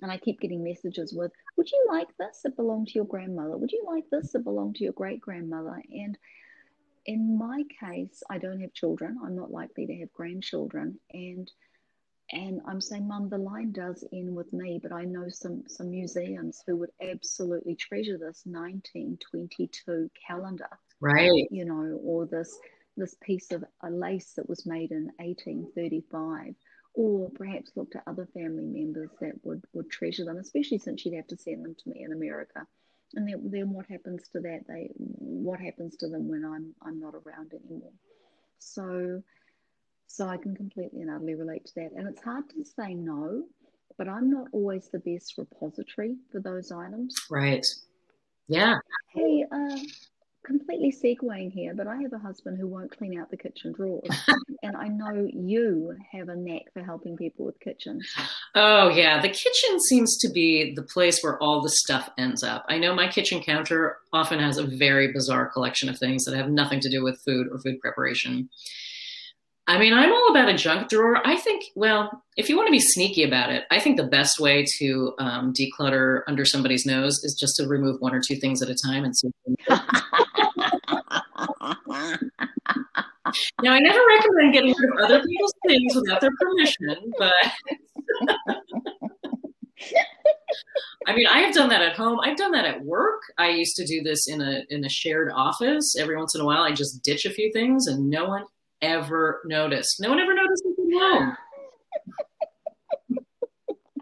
And 0.00 0.12
I 0.12 0.16
keep 0.16 0.40
getting 0.40 0.62
messages 0.62 1.12
with, 1.12 1.32
Would 1.56 1.70
you 1.70 1.86
like 1.90 2.08
this? 2.18 2.40
It 2.44 2.56
belonged 2.56 2.86
to 2.88 2.94
your 2.94 3.04
grandmother. 3.04 3.58
Would 3.58 3.72
you 3.72 3.84
like 3.84 4.04
this? 4.10 4.34
It 4.34 4.44
belonged 4.44 4.76
to 4.76 4.84
your 4.84 4.92
great 4.92 5.20
grandmother. 5.20 5.82
And 5.92 6.16
in 7.04 7.36
my 7.36 7.64
case, 7.80 8.22
I 8.30 8.38
don't 8.38 8.60
have 8.60 8.72
children. 8.72 9.18
I'm 9.22 9.34
not 9.34 9.50
likely 9.50 9.86
to 9.86 9.96
have 9.98 10.12
grandchildren. 10.12 11.00
And 11.12 11.50
and 12.32 12.60
I'm 12.66 12.80
saying, 12.80 13.08
Mum, 13.08 13.28
the 13.28 13.38
line 13.38 13.72
does 13.72 14.04
end 14.12 14.34
with 14.34 14.52
me, 14.52 14.78
but 14.82 14.92
I 14.92 15.04
know 15.04 15.28
some 15.28 15.64
some 15.66 15.90
museums 15.90 16.62
who 16.66 16.76
would 16.76 16.90
absolutely 17.02 17.74
treasure 17.74 18.18
this 18.18 18.42
1922 18.44 20.10
calendar, 20.26 20.68
right? 21.00 21.48
You 21.50 21.64
know, 21.64 21.98
or 22.02 22.26
this 22.26 22.56
this 22.96 23.16
piece 23.22 23.50
of 23.50 23.64
a 23.82 23.90
lace 23.90 24.34
that 24.34 24.48
was 24.48 24.66
made 24.66 24.92
in 24.92 25.10
1835, 25.18 26.54
or 26.94 27.30
perhaps 27.30 27.72
look 27.74 27.90
to 27.92 28.02
other 28.06 28.28
family 28.32 28.66
members 28.66 29.10
that 29.20 29.34
would 29.42 29.64
would 29.72 29.90
treasure 29.90 30.24
them, 30.24 30.36
especially 30.36 30.78
since 30.78 31.04
you'd 31.04 31.16
have 31.16 31.26
to 31.28 31.36
send 31.36 31.64
them 31.64 31.74
to 31.74 31.88
me 31.90 32.04
in 32.04 32.12
America. 32.12 32.64
And 33.14 33.26
then, 33.26 33.50
then 33.50 33.70
what 33.70 33.86
happens 33.86 34.28
to 34.32 34.40
that? 34.40 34.60
They 34.68 34.90
what 34.96 35.58
happens 35.58 35.96
to 35.96 36.08
them 36.08 36.28
when 36.28 36.44
I'm 36.44 36.74
I'm 36.80 37.00
not 37.00 37.14
around 37.14 37.52
anymore? 37.54 37.92
So 38.60 39.22
so 40.10 40.26
I 40.26 40.36
can 40.36 40.56
completely 40.56 41.02
and 41.02 41.10
utterly 41.10 41.36
relate 41.36 41.64
to 41.66 41.74
that. 41.76 41.92
And 41.96 42.08
it's 42.08 42.22
hard 42.22 42.50
to 42.50 42.64
say 42.64 42.94
no, 42.94 43.44
but 43.96 44.08
I'm 44.08 44.28
not 44.28 44.48
always 44.52 44.88
the 44.88 44.98
best 44.98 45.38
repository 45.38 46.16
for 46.32 46.40
those 46.40 46.72
items. 46.72 47.14
Right. 47.30 47.64
Yeah. 48.48 48.78
Hey, 49.14 49.44
uh, 49.52 49.78
completely 50.44 50.92
segueing 50.92 51.52
here, 51.52 51.74
but 51.76 51.86
I 51.86 51.94
have 52.02 52.12
a 52.12 52.18
husband 52.18 52.58
who 52.58 52.66
won't 52.66 52.96
clean 52.96 53.20
out 53.20 53.30
the 53.30 53.36
kitchen 53.36 53.72
drawers. 53.72 54.10
and 54.64 54.76
I 54.76 54.88
know 54.88 55.28
you 55.32 55.96
have 56.10 56.28
a 56.28 56.34
knack 56.34 56.72
for 56.72 56.82
helping 56.82 57.16
people 57.16 57.46
with 57.46 57.60
kitchens. 57.60 58.04
Oh, 58.56 58.88
yeah. 58.88 59.22
The 59.22 59.28
kitchen 59.28 59.80
seems 59.88 60.18
to 60.18 60.28
be 60.28 60.74
the 60.74 60.82
place 60.82 61.20
where 61.22 61.40
all 61.40 61.62
the 61.62 61.70
stuff 61.70 62.10
ends 62.18 62.42
up. 62.42 62.64
I 62.68 62.78
know 62.78 62.96
my 62.96 63.06
kitchen 63.06 63.40
counter 63.40 63.98
often 64.12 64.40
has 64.40 64.58
a 64.58 64.66
very 64.66 65.12
bizarre 65.12 65.48
collection 65.52 65.88
of 65.88 66.00
things 66.00 66.24
that 66.24 66.34
have 66.34 66.50
nothing 66.50 66.80
to 66.80 66.90
do 66.90 67.04
with 67.04 67.22
food 67.24 67.46
or 67.52 67.60
food 67.60 67.78
preparation. 67.78 68.48
I 69.70 69.78
mean, 69.78 69.94
I'm 69.94 70.12
all 70.12 70.30
about 70.32 70.48
a 70.48 70.56
junk 70.56 70.88
drawer. 70.88 71.24
I 71.24 71.36
think, 71.36 71.66
well, 71.76 72.24
if 72.36 72.48
you 72.48 72.56
want 72.56 72.66
to 72.66 72.72
be 72.72 72.80
sneaky 72.80 73.22
about 73.22 73.52
it, 73.52 73.66
I 73.70 73.78
think 73.78 73.98
the 73.98 74.02
best 74.02 74.40
way 74.40 74.64
to 74.80 75.14
um, 75.20 75.52
declutter 75.52 76.22
under 76.26 76.44
somebody's 76.44 76.84
nose 76.84 77.22
is 77.22 77.36
just 77.38 77.54
to 77.58 77.68
remove 77.68 78.00
one 78.00 78.12
or 78.12 78.20
two 78.20 78.34
things 78.34 78.62
at 78.62 78.68
a 78.68 78.74
time 78.74 79.04
and 79.04 79.16
see. 79.16 79.30
now, 79.68 79.78
I 83.72 83.78
never 83.78 84.00
recommend 84.08 84.52
getting 84.52 84.74
rid 84.76 84.90
of 84.90 84.98
other 85.04 85.24
people's 85.24 85.54
things 85.64 85.94
without 85.94 86.20
their 86.20 86.32
permission, 86.40 87.12
but 87.16 87.32
I 91.06 91.14
mean, 91.14 91.28
I 91.28 91.38
have 91.42 91.54
done 91.54 91.68
that 91.68 91.80
at 91.80 91.94
home. 91.94 92.18
I've 92.18 92.36
done 92.36 92.50
that 92.52 92.64
at 92.64 92.84
work. 92.84 93.22
I 93.38 93.50
used 93.50 93.76
to 93.76 93.86
do 93.86 94.02
this 94.02 94.26
in 94.26 94.42
a 94.42 94.64
in 94.68 94.84
a 94.84 94.88
shared 94.88 95.30
office. 95.32 95.94
Every 95.96 96.16
once 96.16 96.34
in 96.34 96.40
a 96.40 96.44
while, 96.44 96.62
I 96.62 96.72
just 96.72 97.04
ditch 97.04 97.24
a 97.24 97.30
few 97.30 97.52
things, 97.52 97.86
and 97.86 98.10
no 98.10 98.24
one 98.24 98.42
ever 98.82 99.42
noticed. 99.44 100.00
No 100.00 100.10
one 100.10 100.20
ever 100.20 100.34
noticed 100.34 100.64
anything 100.66 100.98
wrong. 100.98 101.36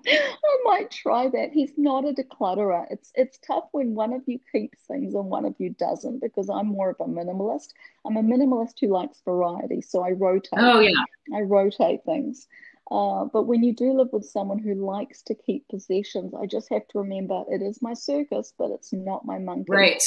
I 0.06 0.58
might 0.64 0.90
try 0.90 1.28
that. 1.28 1.50
He's 1.52 1.72
not 1.76 2.06
a 2.06 2.12
declutterer. 2.12 2.86
It's 2.90 3.10
it's 3.14 3.38
tough 3.46 3.64
when 3.72 3.94
one 3.94 4.12
of 4.12 4.22
you 4.26 4.38
keeps 4.52 4.78
things 4.86 5.14
and 5.14 5.26
one 5.26 5.44
of 5.44 5.54
you 5.58 5.70
doesn't 5.70 6.20
because 6.20 6.48
I'm 6.48 6.66
more 6.66 6.90
of 6.90 6.96
a 7.00 7.04
minimalist. 7.04 7.68
I'm 8.06 8.16
a 8.16 8.22
minimalist 8.22 8.74
who 8.80 8.88
likes 8.88 9.20
variety, 9.24 9.82
so 9.82 10.02
I 10.02 10.12
rotate. 10.12 10.58
Oh 10.58 10.80
yeah, 10.80 10.92
I 11.34 11.40
rotate 11.40 12.04
things. 12.04 12.46
Uh, 12.90 13.26
but 13.26 13.42
when 13.42 13.62
you 13.62 13.74
do 13.74 13.92
live 13.92 14.08
with 14.12 14.24
someone 14.24 14.58
who 14.58 14.74
likes 14.74 15.20
to 15.22 15.34
keep 15.34 15.68
possessions, 15.68 16.32
I 16.34 16.46
just 16.46 16.70
have 16.70 16.88
to 16.88 17.00
remember 17.00 17.44
it 17.48 17.60
is 17.60 17.82
my 17.82 17.92
circus, 17.92 18.54
but 18.56 18.70
it's 18.70 18.92
not 18.92 19.26
my 19.26 19.38
monkey. 19.38 19.70
Right. 19.70 20.02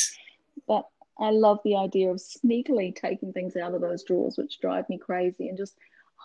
But 0.68 0.86
I 1.20 1.32
love 1.32 1.60
the 1.64 1.76
idea 1.76 2.10
of 2.10 2.18
sneakily 2.18 2.96
taking 2.96 3.34
things 3.34 3.56
out 3.56 3.74
of 3.74 3.82
those 3.82 4.04
drawers, 4.04 4.36
which 4.38 4.60
drive 4.60 4.90
me 4.90 4.98
crazy, 4.98 5.48
and 5.48 5.58
just 5.58 5.76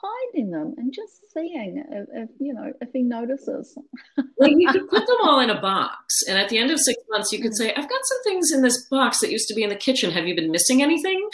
hiding 0.02 0.50
them 0.50 0.74
and 0.76 0.92
just 0.92 1.32
seeing 1.32 1.82
if, 1.90 2.08
if 2.12 2.30
you 2.38 2.54
know 2.54 2.72
if 2.80 2.88
he 2.92 3.02
notices. 3.02 3.76
well, 4.36 4.50
you 4.50 4.70
could 4.70 4.88
put 4.88 5.06
them 5.06 5.16
all 5.22 5.40
in 5.40 5.50
a 5.50 5.60
box, 5.60 6.22
and 6.28 6.38
at 6.38 6.48
the 6.48 6.58
end 6.58 6.70
of 6.70 6.80
six 6.80 6.98
months, 7.10 7.32
you 7.32 7.40
could 7.40 7.52
mm. 7.52 7.58
say, 7.58 7.70
"I've 7.70 7.88
got 7.88 8.00
some 8.04 8.22
things 8.24 8.50
in 8.52 8.62
this 8.62 8.86
box 8.88 9.20
that 9.20 9.30
used 9.30 9.48
to 9.48 9.54
be 9.54 9.62
in 9.62 9.70
the 9.70 9.76
kitchen. 9.76 10.10
Have 10.10 10.26
you 10.26 10.34
been 10.34 10.50
missing 10.50 10.82
anything?" 10.82 11.28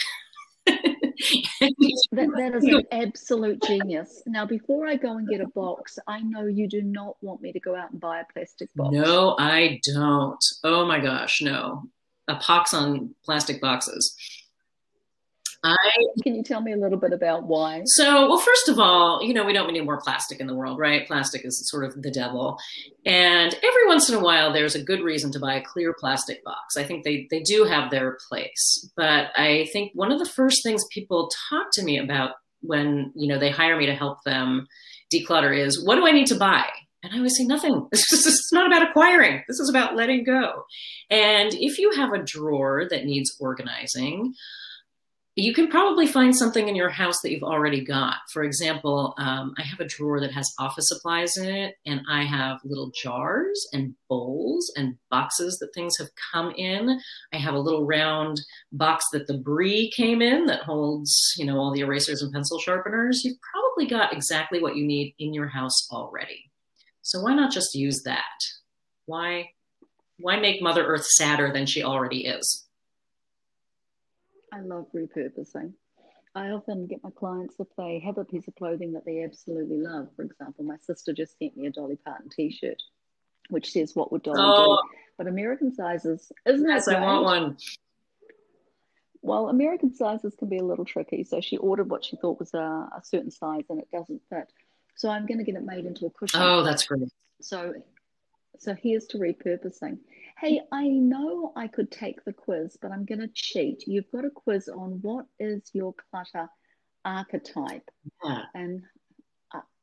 that, 0.65 2.09
that 2.11 2.53
is 2.55 2.63
an 2.63 2.83
absolute 2.91 3.61
genius. 3.63 4.23
Now, 4.25 4.45
before 4.45 4.87
I 4.87 4.95
go 4.95 5.17
and 5.17 5.27
get 5.27 5.41
a 5.41 5.47
box, 5.47 5.99
I 6.07 6.21
know 6.21 6.45
you 6.45 6.69
do 6.69 6.81
not 6.81 7.17
want 7.21 7.41
me 7.41 7.51
to 7.51 7.59
go 7.59 7.75
out 7.75 7.91
and 7.91 7.99
buy 7.99 8.21
a 8.21 8.25
plastic 8.31 8.69
box. 8.73 8.95
No, 8.95 9.35
I 9.37 9.81
don't. 9.93 10.43
Oh 10.63 10.85
my 10.85 10.99
gosh, 10.99 11.41
no 11.41 11.83
a 12.27 12.35
pox 12.35 12.73
on 12.73 13.15
plastic 13.23 13.61
boxes. 13.61 14.15
I, 15.65 15.77
Can 16.23 16.35
you 16.35 16.43
tell 16.43 16.61
me 16.61 16.73
a 16.73 16.77
little 16.77 16.97
bit 16.97 17.13
about 17.13 17.45
why? 17.45 17.83
So, 17.85 18.27
well, 18.27 18.37
first 18.37 18.67
of 18.67 18.79
all, 18.79 19.23
you 19.23 19.33
know, 19.33 19.45
we 19.45 19.53
don't 19.53 19.71
need 19.71 19.85
more 19.85 20.01
plastic 20.01 20.41
in 20.41 20.47
the 20.47 20.53
world, 20.53 20.77
right? 20.77 21.07
Plastic 21.07 21.45
is 21.45 21.69
sort 21.69 21.85
of 21.85 22.01
the 22.01 22.11
devil. 22.11 22.57
And 23.05 23.53
every 23.53 23.87
once 23.87 24.09
in 24.09 24.15
a 24.15 24.19
while, 24.19 24.51
there's 24.51 24.75
a 24.75 24.83
good 24.83 25.01
reason 25.01 25.31
to 25.31 25.39
buy 25.39 25.55
a 25.55 25.63
clear 25.63 25.95
plastic 25.97 26.43
box. 26.43 26.75
I 26.75 26.83
think 26.83 27.05
they, 27.05 27.27
they 27.31 27.39
do 27.39 27.63
have 27.63 27.91
their 27.91 28.17
place. 28.27 28.89
But 28.97 29.27
I 29.37 29.69
think 29.71 29.91
one 29.95 30.11
of 30.11 30.19
the 30.19 30.29
first 30.29 30.63
things 30.63 30.83
people 30.91 31.31
talk 31.49 31.67
to 31.73 31.83
me 31.83 31.97
about 31.97 32.31
when, 32.59 33.13
you 33.15 33.29
know, 33.29 33.39
they 33.39 33.49
hire 33.49 33.77
me 33.77 33.85
to 33.85 33.95
help 33.95 34.17
them 34.25 34.67
declutter 35.13 35.57
is 35.57 35.85
what 35.85 35.95
do 35.95 36.05
I 36.05 36.11
need 36.11 36.27
to 36.27 36.35
buy? 36.35 36.65
And 37.03 37.13
I 37.13 37.17
always 37.17 37.35
say, 37.37 37.43
nothing. 37.43 37.87
This 37.91 38.25
is 38.25 38.49
not 38.53 38.67
about 38.67 38.89
acquiring. 38.89 39.43
This 39.47 39.59
is 39.59 39.69
about 39.69 39.95
letting 39.95 40.23
go. 40.23 40.63
And 41.09 41.53
if 41.53 41.77
you 41.77 41.91
have 41.91 42.13
a 42.13 42.23
drawer 42.23 42.87
that 42.89 43.05
needs 43.05 43.35
organizing, 43.39 44.33
you 45.35 45.51
can 45.53 45.67
probably 45.67 46.05
find 46.05 46.35
something 46.35 46.67
in 46.67 46.75
your 46.75 46.89
house 46.89 47.19
that 47.21 47.31
you've 47.31 47.43
already 47.43 47.83
got. 47.83 48.17
For 48.31 48.43
example, 48.43 49.15
um, 49.17 49.55
I 49.57 49.63
have 49.63 49.79
a 49.79 49.87
drawer 49.87 50.19
that 50.19 50.31
has 50.31 50.53
office 50.59 50.87
supplies 50.87 51.35
in 51.37 51.49
it, 51.49 51.75
and 51.87 52.01
I 52.07 52.23
have 52.23 52.59
little 52.63 52.91
jars 53.01 53.67
and 53.73 53.95
bowls 54.07 54.71
and 54.75 54.95
boxes 55.09 55.57
that 55.59 55.73
things 55.73 55.97
have 55.97 56.09
come 56.31 56.53
in. 56.55 56.99
I 57.33 57.37
have 57.37 57.55
a 57.55 57.59
little 57.59 57.85
round 57.85 58.41
box 58.71 59.05
that 59.11 59.25
the 59.25 59.39
Brie 59.39 59.91
came 59.95 60.21
in 60.21 60.45
that 60.45 60.63
holds, 60.63 61.33
you 61.37 61.45
know, 61.45 61.57
all 61.57 61.73
the 61.73 61.81
erasers 61.81 62.21
and 62.21 62.31
pencil 62.31 62.59
sharpeners. 62.59 63.21
You've 63.23 63.41
probably 63.41 63.89
got 63.89 64.13
exactly 64.13 64.61
what 64.61 64.75
you 64.75 64.85
need 64.85 65.15
in 65.17 65.33
your 65.33 65.47
house 65.47 65.89
already. 65.91 66.51
So 67.03 67.21
why 67.21 67.35
not 67.35 67.51
just 67.51 67.75
use 67.75 68.01
that? 68.03 68.23
Why 69.05 69.49
why 70.17 70.39
make 70.39 70.61
Mother 70.61 70.85
Earth 70.85 71.05
sadder 71.05 71.51
than 71.53 71.65
she 71.65 71.83
already 71.83 72.25
is? 72.25 72.65
I 74.51 74.61
love 74.61 74.87
repurposing. 74.95 75.73
I 76.35 76.49
often 76.49 76.87
get 76.87 77.03
my 77.03 77.11
clients 77.11 77.55
if 77.59 77.67
they 77.77 77.99
have 77.99 78.17
a 78.17 78.25
piece 78.25 78.47
of 78.47 78.55
clothing 78.55 78.93
that 78.93 79.05
they 79.05 79.23
absolutely 79.23 79.77
love. 79.77 80.07
For 80.15 80.23
example, 80.23 80.63
my 80.63 80.77
sister 80.77 81.13
just 81.13 81.37
sent 81.37 81.57
me 81.57 81.67
a 81.67 81.71
Dolly 81.71 81.97
Parton 81.97 82.29
T-shirt, 82.29 82.81
which 83.49 83.71
says 83.71 83.95
"What 83.95 84.11
would 84.11 84.23
Dolly 84.23 84.39
oh, 84.39 84.77
do?" 84.81 84.97
But 85.17 85.27
American 85.27 85.75
sizes, 85.75 86.31
isn't 86.45 86.67
yes, 86.67 86.87
it? 86.87 86.91
Yes, 86.91 86.97
I 86.97 87.05
want 87.05 87.23
one. 87.25 87.57
Well, 89.21 89.49
American 89.49 89.93
sizes 89.93 90.35
can 90.37 90.49
be 90.49 90.57
a 90.57 90.63
little 90.63 90.85
tricky. 90.85 91.23
So 91.23 91.41
she 91.41 91.57
ordered 91.57 91.89
what 91.89 92.05
she 92.05 92.15
thought 92.15 92.39
was 92.39 92.53
a, 92.53 92.57
a 92.97 93.01
certain 93.03 93.31
size, 93.31 93.63
and 93.69 93.79
it 93.79 93.89
doesn't 93.91 94.21
fit. 94.29 94.51
So 94.95 95.09
I'm 95.09 95.25
going 95.25 95.39
to 95.39 95.43
get 95.43 95.55
it 95.55 95.63
made 95.63 95.85
into 95.85 96.05
a 96.05 96.09
cushion. 96.09 96.41
Oh, 96.41 96.63
that's 96.63 96.85
great. 96.85 97.09
So, 97.41 97.73
so 98.59 98.75
here's 98.75 99.05
to 99.07 99.17
repurposing. 99.17 99.97
Hey, 100.37 100.61
I 100.71 100.87
know 100.87 101.53
I 101.55 101.67
could 101.67 101.91
take 101.91 102.23
the 102.25 102.33
quiz, 102.33 102.77
but 102.81 102.91
I'm 102.91 103.05
going 103.05 103.19
to 103.19 103.29
cheat. 103.33 103.87
You've 103.87 104.11
got 104.11 104.25
a 104.25 104.29
quiz 104.29 104.67
on 104.69 104.99
what 105.01 105.25
is 105.39 105.69
your 105.73 105.93
clutter 106.11 106.49
archetype, 107.05 107.89
yeah. 108.23 108.43
and 108.53 108.83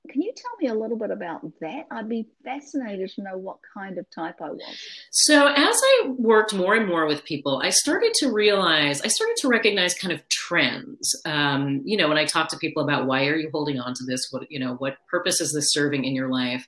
can 0.08 0.22
you 0.22 0.32
tell 0.34 0.50
me 0.60 0.68
a 0.68 0.74
little 0.74 0.96
bit 0.96 1.10
about 1.10 1.42
that? 1.60 1.86
I'd 1.90 2.08
be 2.08 2.26
fascinated 2.42 3.10
to 3.10 3.22
know 3.22 3.36
what 3.36 3.58
kind 3.74 3.98
of 3.98 4.06
type 4.10 4.36
I 4.40 4.50
was. 4.50 4.62
So, 5.10 5.46
as 5.46 5.80
I 5.82 6.08
worked 6.18 6.54
more 6.54 6.74
and 6.74 6.88
more 6.88 7.06
with 7.06 7.24
people, 7.24 7.60
I 7.62 7.70
started 7.70 8.12
to 8.14 8.32
realize, 8.32 9.02
I 9.02 9.08
started 9.08 9.36
to 9.40 9.48
recognize 9.48 9.94
kind 9.94 10.12
of 10.12 10.26
trends. 10.28 11.14
Um, 11.26 11.82
you 11.84 11.96
know, 11.96 12.08
when 12.08 12.18
I 12.18 12.24
talk 12.24 12.48
to 12.48 12.56
people 12.56 12.82
about 12.82 13.06
why 13.06 13.26
are 13.26 13.36
you 13.36 13.50
holding 13.52 13.78
on 13.78 13.94
to 13.94 14.04
this? 14.06 14.28
What, 14.30 14.50
you 14.50 14.58
know, 14.58 14.74
what 14.74 14.96
purpose 15.10 15.40
is 15.40 15.52
this 15.52 15.70
serving 15.72 16.04
in 16.04 16.14
your 16.14 16.30
life? 16.30 16.66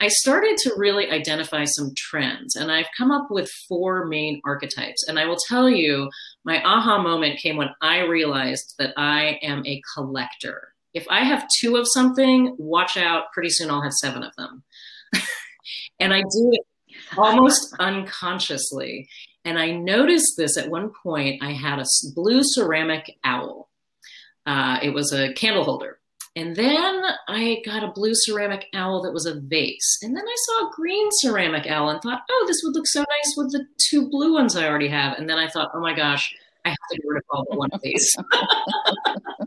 I 0.00 0.08
started 0.08 0.56
to 0.58 0.74
really 0.76 1.10
identify 1.10 1.64
some 1.64 1.92
trends, 1.96 2.56
and 2.56 2.70
I've 2.70 2.88
come 2.98 3.10
up 3.10 3.28
with 3.30 3.50
four 3.68 4.06
main 4.06 4.40
archetypes. 4.44 5.06
And 5.08 5.18
I 5.18 5.24
will 5.24 5.38
tell 5.48 5.70
you, 5.70 6.10
my 6.44 6.62
aha 6.62 7.00
moment 7.00 7.40
came 7.40 7.56
when 7.56 7.70
I 7.80 8.00
realized 8.00 8.74
that 8.78 8.92
I 8.96 9.38
am 9.42 9.64
a 9.64 9.80
collector 9.94 10.73
if 10.94 11.06
I 11.10 11.24
have 11.24 11.48
two 11.60 11.76
of 11.76 11.86
something, 11.88 12.54
watch 12.58 12.96
out, 12.96 13.32
pretty 13.32 13.50
soon 13.50 13.70
I'll 13.70 13.82
have 13.82 13.92
seven 13.92 14.22
of 14.22 14.34
them. 14.36 14.62
and 16.00 16.14
I 16.14 16.20
do 16.20 16.50
it 16.52 16.60
almost 17.18 17.74
unconsciously. 17.78 19.08
And 19.44 19.58
I 19.58 19.72
noticed 19.72 20.34
this 20.38 20.56
at 20.56 20.70
one 20.70 20.92
point. 21.02 21.42
I 21.42 21.52
had 21.52 21.80
a 21.80 21.84
blue 22.14 22.40
ceramic 22.42 23.16
owl. 23.24 23.68
Uh, 24.46 24.78
it 24.82 24.90
was 24.90 25.12
a 25.12 25.32
candle 25.34 25.64
holder. 25.64 25.98
And 26.36 26.56
then 26.56 27.02
I 27.28 27.62
got 27.64 27.84
a 27.84 27.92
blue 27.92 28.12
ceramic 28.12 28.66
owl 28.74 29.02
that 29.02 29.12
was 29.12 29.26
a 29.26 29.40
vase. 29.40 29.98
And 30.02 30.16
then 30.16 30.24
I 30.26 30.34
saw 30.36 30.66
a 30.66 30.72
green 30.74 31.08
ceramic 31.12 31.66
owl 31.68 31.90
and 31.90 32.00
thought, 32.02 32.22
oh, 32.28 32.44
this 32.48 32.60
would 32.64 32.74
look 32.74 32.88
so 32.88 33.00
nice 33.00 33.34
with 33.36 33.52
the 33.52 33.66
two 33.78 34.08
blue 34.08 34.34
ones 34.34 34.56
I 34.56 34.66
already 34.66 34.88
have. 34.88 35.16
And 35.18 35.30
then 35.30 35.38
I 35.38 35.48
thought, 35.48 35.70
oh 35.74 35.80
my 35.80 35.94
gosh, 35.94 36.34
I 36.64 36.70
have 36.70 36.78
to 36.90 36.96
get 36.96 37.04
rid 37.06 37.18
of 37.18 37.24
all 37.30 37.44
one 37.50 37.70
of 37.72 37.80
these. 37.82 38.16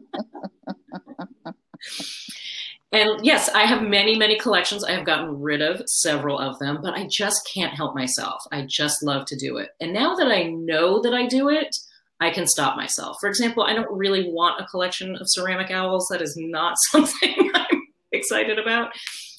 And 2.91 3.25
yes, 3.25 3.49
I 3.49 3.65
have 3.65 3.81
many, 3.81 4.17
many 4.17 4.39
collections. 4.39 4.83
I 4.83 4.91
have 4.91 5.05
gotten 5.05 5.41
rid 5.41 5.61
of 5.61 5.81
several 5.87 6.39
of 6.39 6.57
them, 6.59 6.79
but 6.81 6.93
I 6.93 7.07
just 7.09 7.49
can't 7.53 7.73
help 7.73 7.95
myself. 7.95 8.41
I 8.51 8.65
just 8.67 9.03
love 9.03 9.25
to 9.25 9.35
do 9.35 9.57
it. 9.57 9.69
And 9.81 9.93
now 9.93 10.15
that 10.15 10.27
I 10.27 10.43
know 10.43 11.01
that 11.01 11.13
I 11.13 11.27
do 11.27 11.49
it, 11.49 11.75
I 12.19 12.31
can 12.31 12.47
stop 12.47 12.77
myself. 12.77 13.17
For 13.19 13.27
example, 13.27 13.63
I 13.63 13.73
don't 13.73 13.91
really 13.91 14.31
want 14.31 14.61
a 14.61 14.65
collection 14.65 15.15
of 15.15 15.27
ceramic 15.27 15.69
owls. 15.69 16.07
That 16.09 16.21
is 16.21 16.35
not 16.39 16.77
something 16.91 17.51
I'm 17.53 17.83
excited 18.11 18.57
about. 18.57 18.93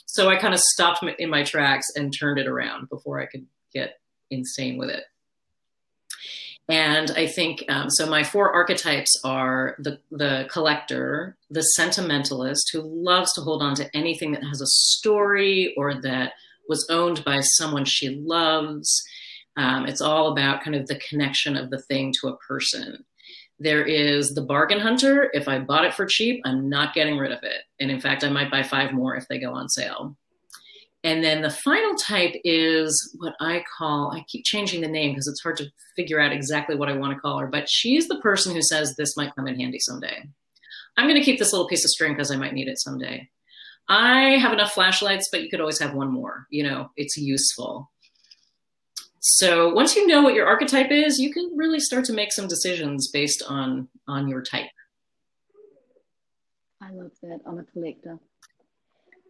So 0.06 0.28
I 0.28 0.36
kind 0.36 0.54
of 0.54 0.60
stopped 0.60 1.02
in 1.18 1.30
my 1.30 1.42
tracks 1.42 1.86
and 1.96 2.12
turned 2.12 2.38
it 2.38 2.46
around 2.46 2.88
before 2.88 3.20
I 3.20 3.26
could 3.26 3.46
get 3.72 4.00
insane 4.30 4.76
with 4.76 4.90
it. 4.90 5.04
And 6.68 7.10
I 7.12 7.26
think 7.26 7.64
um, 7.70 7.88
so. 7.88 8.06
My 8.06 8.22
four 8.22 8.52
archetypes 8.52 9.10
are 9.24 9.74
the 9.78 9.98
the 10.10 10.46
collector, 10.50 11.36
the 11.50 11.62
sentimentalist 11.62 12.70
who 12.72 12.82
loves 12.82 13.32
to 13.34 13.40
hold 13.40 13.62
on 13.62 13.74
to 13.76 13.96
anything 13.96 14.32
that 14.32 14.44
has 14.44 14.60
a 14.60 14.66
story 14.66 15.74
or 15.78 15.94
that 16.02 16.32
was 16.68 16.86
owned 16.90 17.24
by 17.24 17.40
someone 17.40 17.86
she 17.86 18.10
loves. 18.16 19.02
Um, 19.56 19.86
it's 19.86 20.02
all 20.02 20.30
about 20.30 20.62
kind 20.62 20.76
of 20.76 20.86
the 20.86 21.00
connection 21.00 21.56
of 21.56 21.70
the 21.70 21.80
thing 21.82 22.12
to 22.20 22.28
a 22.28 22.36
person. 22.36 23.04
There 23.58 23.82
is 23.82 24.28
the 24.34 24.42
bargain 24.42 24.78
hunter. 24.78 25.30
If 25.32 25.48
I 25.48 25.58
bought 25.58 25.86
it 25.86 25.94
for 25.94 26.06
cheap, 26.06 26.42
I'm 26.44 26.68
not 26.68 26.94
getting 26.94 27.16
rid 27.16 27.32
of 27.32 27.42
it. 27.42 27.62
And 27.80 27.90
in 27.90 28.00
fact, 28.00 28.22
I 28.22 28.28
might 28.28 28.50
buy 28.50 28.62
five 28.62 28.92
more 28.92 29.16
if 29.16 29.26
they 29.26 29.38
go 29.38 29.52
on 29.52 29.68
sale. 29.68 30.16
And 31.04 31.22
then 31.22 31.42
the 31.42 31.50
final 31.50 31.94
type 31.94 32.34
is 32.44 33.16
what 33.18 33.34
I 33.40 33.64
call, 33.78 34.12
I 34.12 34.24
keep 34.26 34.44
changing 34.44 34.80
the 34.80 34.88
name 34.88 35.12
because 35.12 35.28
it's 35.28 35.42
hard 35.42 35.56
to 35.58 35.70
figure 35.94 36.20
out 36.20 36.32
exactly 36.32 36.74
what 36.74 36.88
I 36.88 36.96
want 36.96 37.14
to 37.14 37.20
call 37.20 37.38
her, 37.38 37.46
but 37.46 37.68
she's 37.68 38.08
the 38.08 38.20
person 38.20 38.52
who 38.52 38.62
says 38.62 38.94
this 38.96 39.16
might 39.16 39.34
come 39.36 39.46
in 39.46 39.58
handy 39.58 39.78
someday. 39.78 40.24
I'm 40.96 41.06
going 41.06 41.18
to 41.18 41.24
keep 41.24 41.38
this 41.38 41.52
little 41.52 41.68
piece 41.68 41.84
of 41.84 41.90
string 41.90 42.12
because 42.12 42.32
I 42.32 42.36
might 42.36 42.52
need 42.52 42.66
it 42.66 42.80
someday. 42.80 43.28
I 43.88 44.38
have 44.38 44.52
enough 44.52 44.72
flashlights, 44.72 45.28
but 45.30 45.42
you 45.42 45.48
could 45.48 45.60
always 45.60 45.78
have 45.78 45.94
one 45.94 46.12
more. 46.12 46.46
You 46.50 46.64
know, 46.64 46.90
it's 46.96 47.16
useful. 47.16 47.90
So 49.20 49.72
once 49.72 49.94
you 49.94 50.06
know 50.06 50.22
what 50.22 50.34
your 50.34 50.46
archetype 50.46 50.90
is, 50.90 51.18
you 51.18 51.32
can 51.32 51.52
really 51.56 51.80
start 51.80 52.04
to 52.06 52.12
make 52.12 52.32
some 52.32 52.48
decisions 52.48 53.10
based 53.10 53.42
on 53.48 53.88
on 54.06 54.28
your 54.28 54.42
type. 54.42 54.70
I 56.80 56.92
love 56.92 57.12
that. 57.22 57.40
I'm 57.46 57.58
a 57.58 57.64
collector. 57.64 58.18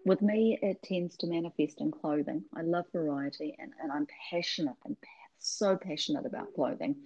With 0.04 0.22
me, 0.22 0.58
it 0.62 0.82
tends 0.82 1.16
to 1.18 1.26
manifest 1.26 1.80
in 1.80 1.90
clothing. 1.90 2.44
I 2.54 2.62
love 2.62 2.86
variety 2.92 3.54
and, 3.58 3.72
and 3.82 3.92
I'm 3.92 4.06
passionate 4.30 4.76
and 4.84 4.96
so 5.38 5.76
passionate 5.76 6.26
about 6.26 6.54
clothing. 6.54 6.96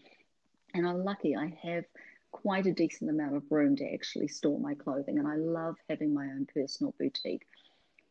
And 0.74 0.86
I'm 0.86 1.04
lucky 1.04 1.36
I 1.36 1.58
have 1.62 1.84
quite 2.30 2.66
a 2.66 2.72
decent 2.72 3.10
amount 3.10 3.36
of 3.36 3.50
room 3.50 3.76
to 3.76 3.92
actually 3.92 4.28
store 4.28 4.58
my 4.58 4.74
clothing. 4.74 5.18
And 5.18 5.28
I 5.28 5.36
love 5.36 5.76
having 5.88 6.14
my 6.14 6.26
own 6.26 6.46
personal 6.52 6.94
boutique. 6.98 7.46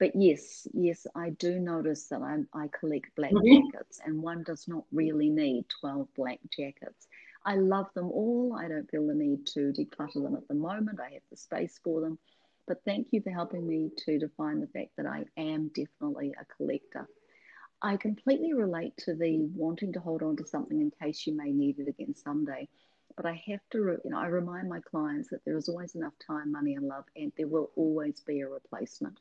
But 0.01 0.15
yes, 0.15 0.67
yes, 0.73 1.05
I 1.13 1.29
do 1.29 1.59
notice 1.59 2.07
that 2.07 2.23
I, 2.23 2.39
I 2.59 2.69
collect 2.69 3.15
black 3.15 3.33
mm-hmm. 3.33 3.67
jackets, 3.67 3.99
and 4.03 4.23
one 4.23 4.41
does 4.41 4.67
not 4.67 4.83
really 4.91 5.29
need 5.29 5.65
12 5.79 6.07
black 6.15 6.39
jackets. 6.49 7.07
I 7.45 7.57
love 7.57 7.85
them 7.93 8.09
all. 8.11 8.57
I 8.59 8.67
don't 8.67 8.89
feel 8.89 9.05
the 9.05 9.13
need 9.13 9.45
to 9.53 9.71
declutter 9.71 10.23
them 10.23 10.35
at 10.35 10.47
the 10.47 10.55
moment. 10.55 10.99
I 10.99 11.11
have 11.13 11.21
the 11.29 11.37
space 11.37 11.79
for 11.83 12.01
them. 12.01 12.17
But 12.71 12.85
thank 12.85 13.07
you 13.11 13.19
for 13.21 13.31
helping 13.31 13.67
me 13.67 13.91
to 14.05 14.17
define 14.17 14.61
the 14.61 14.67
fact 14.67 14.91
that 14.95 15.05
I 15.05 15.25
am 15.35 15.71
definitely 15.75 16.33
a 16.39 16.45
collector. 16.55 17.05
I 17.81 17.97
completely 17.97 18.53
relate 18.53 18.93
to 18.99 19.13
the 19.13 19.41
wanting 19.53 19.91
to 19.91 19.99
hold 19.99 20.23
on 20.23 20.37
to 20.37 20.47
something 20.47 20.79
in 20.79 20.89
case 20.89 21.27
you 21.27 21.35
may 21.35 21.51
need 21.51 21.79
it 21.79 21.89
again 21.89 22.15
someday. 22.15 22.69
But 23.17 23.25
I 23.25 23.43
have 23.47 23.59
to, 23.71 23.97
you 24.05 24.11
know, 24.11 24.19
I 24.19 24.27
remind 24.27 24.69
my 24.69 24.79
clients 24.79 25.27
that 25.31 25.43
there 25.43 25.57
is 25.57 25.67
always 25.67 25.95
enough 25.95 26.13
time, 26.25 26.53
money, 26.53 26.75
and 26.75 26.87
love, 26.87 27.03
and 27.17 27.33
there 27.37 27.49
will 27.49 27.71
always 27.75 28.21
be 28.21 28.39
a 28.39 28.47
replacement. 28.47 29.19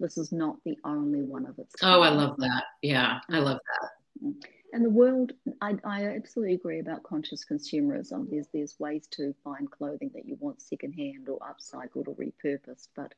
This 0.00 0.18
is 0.18 0.32
not 0.32 0.56
the 0.64 0.76
only 0.84 1.22
one 1.22 1.46
of 1.46 1.60
its 1.60 1.76
kind. 1.76 1.94
Oh, 1.94 2.00
I 2.00 2.08
love 2.08 2.38
that. 2.38 2.64
Yeah, 2.82 3.20
I 3.28 3.36
mm. 3.36 3.44
love 3.44 3.60
that. 3.80 4.26
Mm. 4.26 4.34
And 4.72 4.84
the 4.84 4.90
world, 4.90 5.32
I, 5.60 5.76
I 5.84 6.04
absolutely 6.04 6.54
agree 6.54 6.80
about 6.80 7.02
conscious 7.02 7.44
consumerism. 7.44 8.28
There's 8.30 8.46
there's 8.52 8.76
ways 8.78 9.06
to 9.12 9.34
find 9.42 9.70
clothing 9.70 10.10
that 10.14 10.26
you 10.26 10.36
want 10.40 10.60
secondhand 10.62 11.28
or 11.28 11.38
upcycled 11.40 12.08
or 12.08 12.14
repurposed, 12.14 12.88
but 12.94 13.12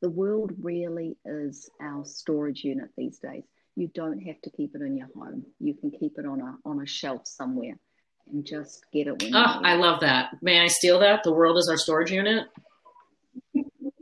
the 0.00 0.10
world 0.10 0.52
really 0.60 1.16
is 1.24 1.68
our 1.80 2.04
storage 2.04 2.64
unit 2.64 2.90
these 2.96 3.18
days. 3.18 3.44
You 3.76 3.88
don't 3.88 4.20
have 4.20 4.40
to 4.42 4.50
keep 4.50 4.74
it 4.74 4.82
in 4.82 4.96
your 4.96 5.08
home. 5.14 5.44
You 5.60 5.74
can 5.74 5.90
keep 5.90 6.18
it 6.18 6.26
on 6.26 6.40
a 6.40 6.56
on 6.64 6.80
a 6.80 6.86
shelf 6.86 7.22
somewhere 7.26 7.78
and 8.32 8.44
just 8.44 8.84
get 8.92 9.06
it 9.06 9.22
when 9.22 9.34
Oh, 9.34 9.60
I 9.62 9.74
love 9.74 10.00
that. 10.00 10.30
May 10.42 10.60
I 10.60 10.66
steal 10.66 10.98
that? 11.00 11.22
The 11.22 11.32
world 11.32 11.58
is 11.58 11.68
our 11.68 11.76
storage 11.76 12.10
unit. 12.10 12.46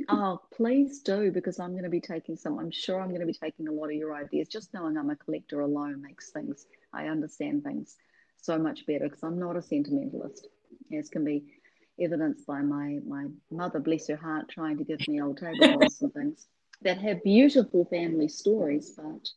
Oh, 0.09 0.41
please 0.53 1.01
do 1.01 1.31
because 1.31 1.59
I'm 1.59 1.73
going 1.73 1.85
to 1.85 1.91
be 1.91 2.01
taking 2.01 2.37
some. 2.37 2.59
I'm 2.59 2.71
sure 2.71 3.01
I'm 3.01 3.09
going 3.09 3.21
to 3.21 3.27
be 3.27 3.33
taking 3.33 3.69
a 3.69 3.73
lot 3.73 3.87
of 3.87 3.93
your 3.93 4.15
ideas. 4.15 4.49
Just 4.49 4.75
knowing 4.75 4.97
I'm 4.97 5.11
a 5.11 5.17
collector 5.17 5.61
alone 5.61 6.03
makes 6.03 6.31
things, 6.31 6.67
I 6.93 7.07
understand 7.07 7.65
things 7.65 7.97
so 8.37 8.59
much 8.59 8.87
better 8.87 9.09
because 9.09 9.23
I'm 9.23 9.39
not 9.39 9.57
a 9.57 9.63
sentimentalist, 9.63 10.47
as 10.97 11.09
can 11.09 11.25
be 11.25 11.45
evidenced 11.99 12.47
by 12.47 12.61
my, 12.61 12.99
my 13.07 13.27
mother, 13.51 13.81
bless 13.81 14.09
her 14.09 14.17
heart, 14.17 14.49
trying 14.51 14.77
to 14.79 14.85
give 14.85 15.07
me 15.09 15.23
old 15.23 15.39
tablecloths 15.39 16.03
and 16.03 16.13
things 16.13 16.47
that 16.83 16.99
have 16.99 17.23
beautiful 17.23 17.85
family 17.87 18.29
stories, 18.29 18.93
but 18.97 19.29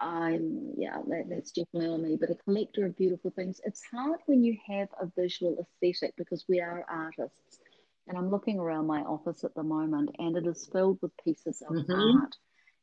I'm 0.00 0.72
yeah, 0.76 0.98
that, 1.08 1.24
that's 1.28 1.50
definitely 1.50 1.88
on 1.88 2.02
me. 2.02 2.16
But 2.18 2.30
a 2.30 2.36
collector 2.36 2.86
of 2.86 2.96
beautiful 2.96 3.32
things. 3.32 3.60
It's 3.64 3.82
hard 3.92 4.20
when 4.26 4.44
you 4.44 4.56
have 4.68 4.88
a 5.00 5.10
visual 5.16 5.66
aesthetic 5.82 6.14
because 6.16 6.44
we 6.48 6.60
are 6.60 6.86
artists. 6.88 7.60
And 8.08 8.16
I'm 8.16 8.30
looking 8.30 8.58
around 8.58 8.86
my 8.86 9.00
office 9.02 9.44
at 9.44 9.54
the 9.54 9.62
moment, 9.62 10.10
and 10.18 10.36
it 10.36 10.46
is 10.46 10.68
filled 10.72 10.98
with 11.02 11.12
pieces 11.22 11.62
of 11.68 11.76
mm-hmm. 11.76 12.20
art. 12.22 12.34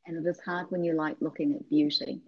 And 0.06 0.24
it 0.24 0.30
is 0.30 0.40
hard 0.46 0.68
when 0.70 0.84
you 0.84 0.94
like 0.94 1.18
looking 1.20 1.56
at 1.56 1.68
beauty. 1.68 2.22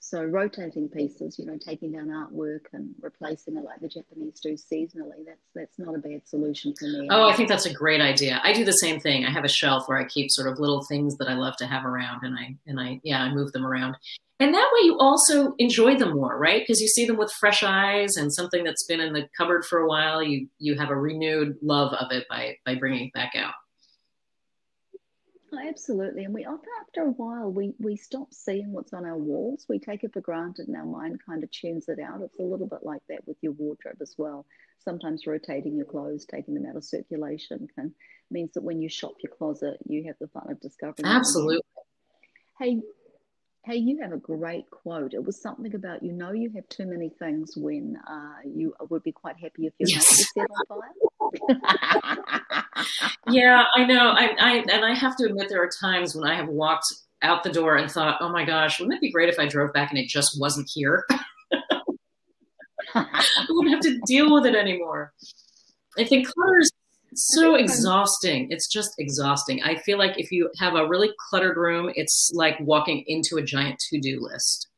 So 0.00 0.24
rotating 0.24 0.88
pieces, 0.88 1.38
you 1.38 1.44
know, 1.44 1.58
taking 1.58 1.92
down 1.92 2.08
artwork 2.08 2.66
and 2.72 2.94
replacing 3.00 3.56
it 3.56 3.64
like 3.64 3.80
the 3.80 3.88
Japanese 3.88 4.40
do 4.40 4.54
seasonally, 4.54 5.24
that's 5.26 5.48
that's 5.54 5.78
not 5.78 5.94
a 5.94 5.98
bad 5.98 6.26
solution 6.26 6.72
for 6.78 6.86
me. 6.86 7.08
Oh, 7.10 7.28
I 7.28 7.34
think 7.34 7.48
that's 7.48 7.66
a 7.66 7.72
great 7.72 8.00
idea. 8.00 8.40
I 8.42 8.52
do 8.52 8.64
the 8.64 8.72
same 8.72 9.00
thing. 9.00 9.24
I 9.24 9.30
have 9.30 9.44
a 9.44 9.48
shelf 9.48 9.84
where 9.86 9.98
I 9.98 10.04
keep 10.04 10.30
sort 10.30 10.50
of 10.50 10.58
little 10.58 10.84
things 10.84 11.16
that 11.18 11.28
I 11.28 11.34
love 11.34 11.56
to 11.56 11.66
have 11.66 11.84
around 11.84 12.22
and 12.22 12.38
I 12.38 12.56
and 12.66 12.80
I 12.80 13.00
yeah, 13.02 13.22
I 13.22 13.32
move 13.32 13.52
them 13.52 13.66
around. 13.66 13.96
And 14.40 14.54
that 14.54 14.70
way 14.72 14.86
you 14.86 14.96
also 14.98 15.54
enjoy 15.58 15.96
them 15.96 16.14
more, 16.14 16.38
right? 16.38 16.62
Because 16.62 16.80
you 16.80 16.86
see 16.86 17.04
them 17.04 17.16
with 17.16 17.32
fresh 17.32 17.64
eyes 17.64 18.16
and 18.16 18.32
something 18.32 18.62
that's 18.62 18.86
been 18.86 19.00
in 19.00 19.12
the 19.12 19.28
cupboard 19.36 19.64
for 19.64 19.80
a 19.80 19.88
while, 19.88 20.22
you 20.22 20.48
you 20.58 20.78
have 20.78 20.90
a 20.90 20.96
renewed 20.96 21.56
love 21.60 21.92
of 21.94 22.12
it 22.12 22.26
by 22.30 22.56
by 22.64 22.76
bringing 22.76 23.08
it 23.08 23.12
back 23.12 23.32
out. 23.36 23.54
Oh, 25.52 25.58
absolutely. 25.66 26.24
And 26.24 26.34
we 26.34 26.44
often, 26.44 26.68
after 26.80 27.02
a 27.02 27.10
while 27.12 27.50
we 27.50 27.72
we 27.78 27.96
stop 27.96 28.34
seeing 28.34 28.72
what's 28.72 28.92
on 28.92 29.06
our 29.06 29.16
walls. 29.16 29.64
We 29.68 29.78
take 29.78 30.04
it 30.04 30.12
for 30.12 30.20
granted 30.20 30.68
and 30.68 30.76
our 30.76 30.84
mind 30.84 31.20
kind 31.24 31.42
of 31.42 31.50
tunes 31.50 31.88
it 31.88 31.98
out. 31.98 32.20
It's 32.22 32.38
a 32.38 32.42
little 32.42 32.66
bit 32.66 32.80
like 32.82 33.02
that 33.08 33.26
with 33.26 33.38
your 33.40 33.52
wardrobe 33.52 33.98
as 34.02 34.14
well. 34.18 34.44
Sometimes 34.78 35.26
rotating 35.26 35.76
your 35.76 35.86
clothes, 35.86 36.26
taking 36.26 36.54
them 36.54 36.66
out 36.66 36.76
of 36.76 36.84
circulation 36.84 37.66
can 37.74 37.94
means 38.30 38.52
that 38.52 38.62
when 38.62 38.82
you 38.82 38.90
shop 38.90 39.14
your 39.22 39.32
closet, 39.32 39.78
you 39.86 40.04
have 40.06 40.16
the 40.20 40.28
fun 40.28 40.50
of 40.50 40.60
discovering. 40.60 41.06
Absolutely. 41.06 41.62
Hey, 42.58 42.80
Hey, 43.68 43.76
you 43.76 44.00
have 44.00 44.12
a 44.12 44.16
great 44.16 44.70
quote. 44.70 45.12
It 45.12 45.22
was 45.22 45.38
something 45.38 45.74
about 45.74 46.02
you 46.02 46.10
know 46.12 46.32
you 46.32 46.48
have 46.54 46.66
too 46.70 46.86
many 46.86 47.10
things 47.10 47.52
when 47.54 47.98
uh, 48.08 48.36
you 48.42 48.72
would 48.88 49.02
be 49.02 49.12
quite 49.12 49.36
happy 49.36 49.66
if 49.66 49.74
your 49.78 49.90
yes. 49.90 50.32
set 50.32 50.46
on 50.70 50.80
fire. 50.80 50.94
yeah, 53.30 53.64
I 53.74 53.84
know. 53.84 54.12
I, 54.12 54.34
I 54.40 54.64
and 54.72 54.86
I 54.86 54.94
have 54.94 55.18
to 55.18 55.26
admit 55.26 55.50
there 55.50 55.62
are 55.62 55.68
times 55.82 56.14
when 56.14 56.26
I 56.26 56.34
have 56.34 56.48
walked 56.48 56.86
out 57.20 57.42
the 57.42 57.52
door 57.52 57.76
and 57.76 57.90
thought, 57.90 58.16
"Oh 58.22 58.30
my 58.30 58.42
gosh, 58.42 58.80
wouldn't 58.80 58.96
it 58.96 59.02
be 59.02 59.12
great 59.12 59.28
if 59.28 59.38
I 59.38 59.44
drove 59.44 59.74
back 59.74 59.90
and 59.90 59.98
it 59.98 60.08
just 60.08 60.40
wasn't 60.40 60.70
here?" 60.72 61.04
I 62.94 63.46
wouldn't 63.50 63.74
have 63.74 63.82
to 63.82 64.00
deal 64.06 64.32
with 64.32 64.46
it 64.46 64.54
anymore. 64.54 65.12
I 65.98 66.04
think 66.04 66.26
clutter 66.26 66.60
is 66.60 66.72
so 67.14 67.54
exhausting. 67.54 68.48
It's 68.50 68.68
just 68.68 68.94
exhausting. 68.98 69.62
I 69.62 69.76
feel 69.76 69.98
like 69.98 70.18
if 70.18 70.30
you 70.30 70.50
have 70.58 70.74
a 70.74 70.86
really 70.86 71.10
cluttered 71.28 71.56
room, 71.56 71.90
it's 71.94 72.30
like 72.34 72.58
walking 72.60 73.04
into 73.06 73.36
a 73.36 73.42
giant 73.42 73.78
to 73.90 73.98
do 73.98 74.20
list. 74.20 74.68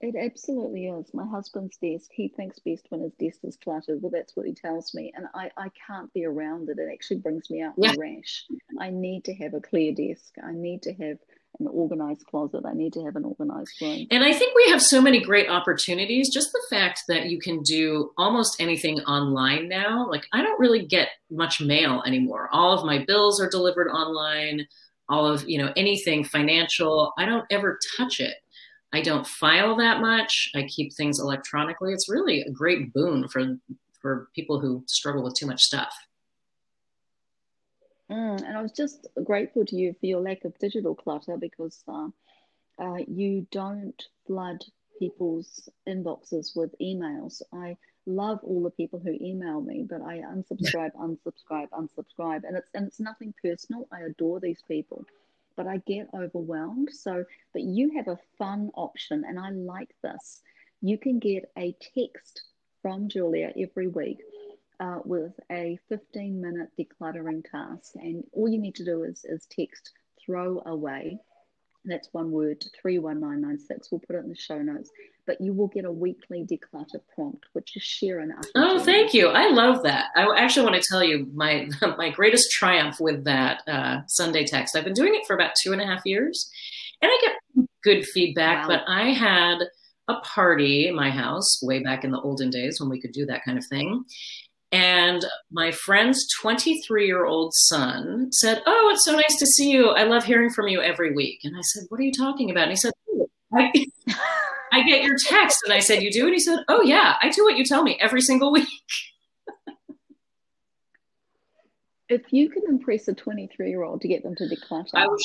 It 0.00 0.16
absolutely 0.16 0.86
is. 0.86 1.14
My 1.14 1.26
husband's 1.26 1.78
desk, 1.78 2.10
he 2.12 2.28
thinks 2.28 2.58
best 2.58 2.84
when 2.90 3.00
his 3.00 3.14
desk 3.14 3.38
is 3.42 3.56
cluttered. 3.56 4.02
Well, 4.02 4.10
that's 4.10 4.36
what 4.36 4.44
he 4.44 4.52
tells 4.52 4.92
me. 4.92 5.10
And 5.16 5.26
I, 5.34 5.50
I 5.56 5.70
can't 5.86 6.12
be 6.12 6.26
around 6.26 6.68
it. 6.68 6.78
It 6.78 6.90
actually 6.92 7.20
brings 7.20 7.48
me 7.48 7.62
out 7.62 7.72
yeah. 7.78 7.92
a 7.92 7.98
rash. 7.98 8.44
I 8.78 8.90
need 8.90 9.24
to 9.24 9.34
have 9.36 9.54
a 9.54 9.60
clear 9.60 9.94
desk. 9.94 10.34
I 10.44 10.52
need 10.52 10.82
to 10.82 10.92
have 10.92 11.16
an 11.60 11.68
organized 11.68 12.26
closet. 12.26 12.64
I 12.66 12.74
need 12.74 12.92
to 12.94 13.04
have 13.04 13.16
an 13.16 13.24
organized 13.24 13.72
room. 13.80 14.06
And 14.10 14.24
I 14.24 14.32
think 14.32 14.54
we 14.54 14.70
have 14.70 14.82
so 14.82 15.00
many 15.00 15.20
great 15.20 15.48
opportunities. 15.48 16.32
Just 16.32 16.52
the 16.52 16.62
fact 16.70 17.02
that 17.08 17.26
you 17.26 17.38
can 17.38 17.62
do 17.62 18.10
almost 18.18 18.60
anything 18.60 19.00
online 19.00 19.68
now. 19.68 20.08
Like 20.08 20.26
I 20.32 20.42
don't 20.42 20.58
really 20.58 20.84
get 20.86 21.08
much 21.30 21.60
mail 21.60 22.02
anymore. 22.06 22.48
All 22.52 22.76
of 22.76 22.84
my 22.84 23.04
bills 23.04 23.40
are 23.40 23.48
delivered 23.48 23.88
online. 23.88 24.66
All 25.08 25.26
of, 25.26 25.46
you 25.46 25.58
know, 25.58 25.72
anything 25.76 26.24
financial, 26.24 27.12
I 27.18 27.26
don't 27.26 27.44
ever 27.50 27.78
touch 27.96 28.20
it. 28.20 28.36
I 28.94 29.02
don't 29.02 29.26
file 29.26 29.76
that 29.76 30.00
much. 30.00 30.48
I 30.54 30.62
keep 30.62 30.94
things 30.94 31.18
electronically. 31.18 31.92
It's 31.92 32.08
really 32.08 32.40
a 32.42 32.50
great 32.50 32.92
boon 32.92 33.28
for 33.28 33.56
for 34.00 34.28
people 34.34 34.60
who 34.60 34.84
struggle 34.86 35.24
with 35.24 35.34
too 35.34 35.46
much 35.46 35.62
stuff. 35.62 35.94
Mm, 38.10 38.42
and 38.42 38.56
I 38.56 38.62
was 38.62 38.72
just 38.72 39.06
grateful 39.24 39.64
to 39.64 39.76
you 39.76 39.94
for 39.98 40.06
your 40.06 40.20
lack 40.20 40.44
of 40.44 40.58
digital 40.58 40.94
clutter 40.94 41.36
because 41.38 41.82
uh, 41.88 42.08
uh, 42.78 42.98
you 43.08 43.46
don't 43.50 44.00
flood 44.26 44.62
people's 44.98 45.68
inboxes 45.88 46.54
with 46.54 46.74
emails. 46.80 47.40
I 47.52 47.76
love 48.06 48.40
all 48.42 48.62
the 48.62 48.70
people 48.70 48.98
who 48.98 49.16
email 49.20 49.60
me, 49.60 49.86
but 49.88 50.02
I 50.02 50.18
unsubscribe, 50.18 50.92
unsubscribe, 50.94 51.68
unsubscribe, 51.70 52.42
and 52.44 52.56
it's 52.56 52.68
and 52.74 52.86
it's 52.86 53.00
nothing 53.00 53.32
personal. 53.42 53.88
I 53.90 54.02
adore 54.02 54.38
these 54.38 54.62
people, 54.68 55.04
but 55.56 55.66
I 55.66 55.78
get 55.86 56.08
overwhelmed. 56.12 56.90
So, 56.92 57.24
but 57.54 57.62
you 57.62 57.92
have 57.96 58.08
a 58.08 58.18
fun 58.38 58.70
option, 58.74 59.24
and 59.26 59.38
I 59.38 59.50
like 59.50 59.94
this. 60.02 60.42
You 60.82 60.98
can 60.98 61.18
get 61.18 61.50
a 61.56 61.74
text 61.96 62.42
from 62.82 63.08
Julia 63.08 63.50
every 63.56 63.88
week 63.88 64.18
uh, 64.80 64.98
with 65.04 65.32
a 65.50 65.78
15 65.88 66.40
minute 66.40 66.68
decluttering 66.78 67.42
task. 67.50 67.92
And 67.96 68.24
all 68.32 68.48
you 68.48 68.60
need 68.60 68.74
to 68.76 68.84
do 68.84 69.04
is, 69.04 69.24
is 69.24 69.46
text 69.50 69.90
throw 70.24 70.62
away. 70.66 71.18
That's 71.86 72.08
one 72.12 72.30
word 72.30 72.62
to 72.62 72.70
31996. 72.80 73.90
We'll 73.90 74.00
put 74.00 74.16
it 74.16 74.20
in 74.20 74.30
the 74.30 74.34
show 74.34 74.58
notes. 74.62 74.90
But 75.26 75.40
you 75.40 75.52
will 75.52 75.68
get 75.68 75.84
a 75.84 75.92
weekly 75.92 76.46
declutter 76.50 77.00
prompt, 77.14 77.44
which 77.52 77.76
is 77.76 77.82
Sharon. 77.82 78.32
Oh, 78.54 78.78
thank 78.78 79.12
you. 79.12 79.28
I 79.28 79.50
love 79.50 79.82
that. 79.82 80.06
I 80.16 80.26
actually 80.36 80.64
want 80.64 80.82
to 80.82 80.88
tell 80.88 81.04
you 81.04 81.26
my 81.34 81.68
my 81.98 82.10
greatest 82.10 82.50
triumph 82.50 83.00
with 83.00 83.24
that 83.24 83.62
uh, 83.68 84.00
Sunday 84.06 84.46
text. 84.46 84.76
I've 84.76 84.84
been 84.84 84.94
doing 84.94 85.14
it 85.14 85.26
for 85.26 85.34
about 85.34 85.52
two 85.62 85.72
and 85.72 85.80
a 85.80 85.86
half 85.86 86.02
years, 86.04 86.50
and 87.02 87.10
I 87.10 87.18
get 87.22 87.66
good 87.82 88.06
feedback. 88.06 88.66
Wow. 88.66 88.76
But 88.76 88.84
I 88.86 89.10
had 89.10 89.58
a 90.08 90.20
party 90.20 90.88
in 90.88 90.94
my 90.94 91.10
house 91.10 91.62
way 91.62 91.82
back 91.82 92.04
in 92.04 92.10
the 92.10 92.20
olden 92.20 92.50
days 92.50 92.78
when 92.78 92.90
we 92.90 93.00
could 93.00 93.12
do 93.12 93.24
that 93.26 93.44
kind 93.44 93.56
of 93.56 93.64
thing 93.66 94.04
And 94.74 95.24
my 95.52 95.70
friend's 95.70 96.26
23 96.40 97.06
year 97.06 97.26
old 97.26 97.54
son 97.54 98.32
said, 98.32 98.60
Oh, 98.66 98.90
it's 98.92 99.04
so 99.04 99.14
nice 99.14 99.36
to 99.38 99.46
see 99.46 99.70
you. 99.70 99.90
I 99.90 100.02
love 100.02 100.24
hearing 100.24 100.50
from 100.50 100.66
you 100.66 100.82
every 100.82 101.14
week. 101.14 101.38
And 101.44 101.56
I 101.56 101.60
said, 101.60 101.84
What 101.90 102.00
are 102.00 102.02
you 102.02 102.10
talking 102.10 102.50
about? 102.50 102.64
And 102.64 102.72
he 102.72 102.76
said, 102.76 102.90
oh, 103.12 103.28
I, 103.54 103.70
I 104.72 104.82
get 104.82 105.04
your 105.04 105.14
text. 105.28 105.58
And 105.64 105.72
I 105.72 105.78
said, 105.78 106.02
You 106.02 106.10
do? 106.10 106.24
And 106.24 106.34
he 106.34 106.40
said, 106.40 106.58
Oh, 106.66 106.82
yeah, 106.82 107.14
I 107.22 107.28
do 107.28 107.44
what 107.44 107.56
you 107.56 107.64
tell 107.64 107.84
me 107.84 107.96
every 108.00 108.20
single 108.20 108.52
week. 108.52 108.66
if 112.08 112.22
you 112.32 112.50
can 112.50 112.64
impress 112.68 113.06
a 113.06 113.14
23 113.14 113.70
year 113.70 113.84
old 113.84 114.00
to 114.00 114.08
get 114.08 114.24
them 114.24 114.34
to 114.34 114.44
declutter, 114.44 114.90
I 114.94 115.06
was 115.06 115.24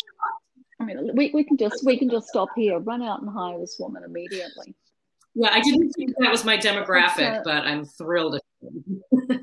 I 0.80 0.86
mean, 0.86 1.10
we, 1.16 1.32
we 1.34 1.44
can 1.44 1.58
just 1.58 1.84
we 1.84 1.98
can 1.98 2.12
just 2.12 2.28
stop 2.28 2.50
here, 2.56 2.78
run 2.78 3.02
out 3.02 3.24
and 3.24 3.32
hire 3.32 3.60
this 3.60 3.78
woman 3.80 4.04
immediately. 4.04 4.76
Yeah, 5.34 5.50
I 5.52 5.60
didn't 5.62 5.90
think 5.92 6.14
that 6.20 6.32
was 6.32 6.46
my 6.46 6.58
demographic, 6.58 7.40
uh, 7.40 7.42
but 7.44 7.64
I'm 7.64 7.86
thrilled. 7.86 8.40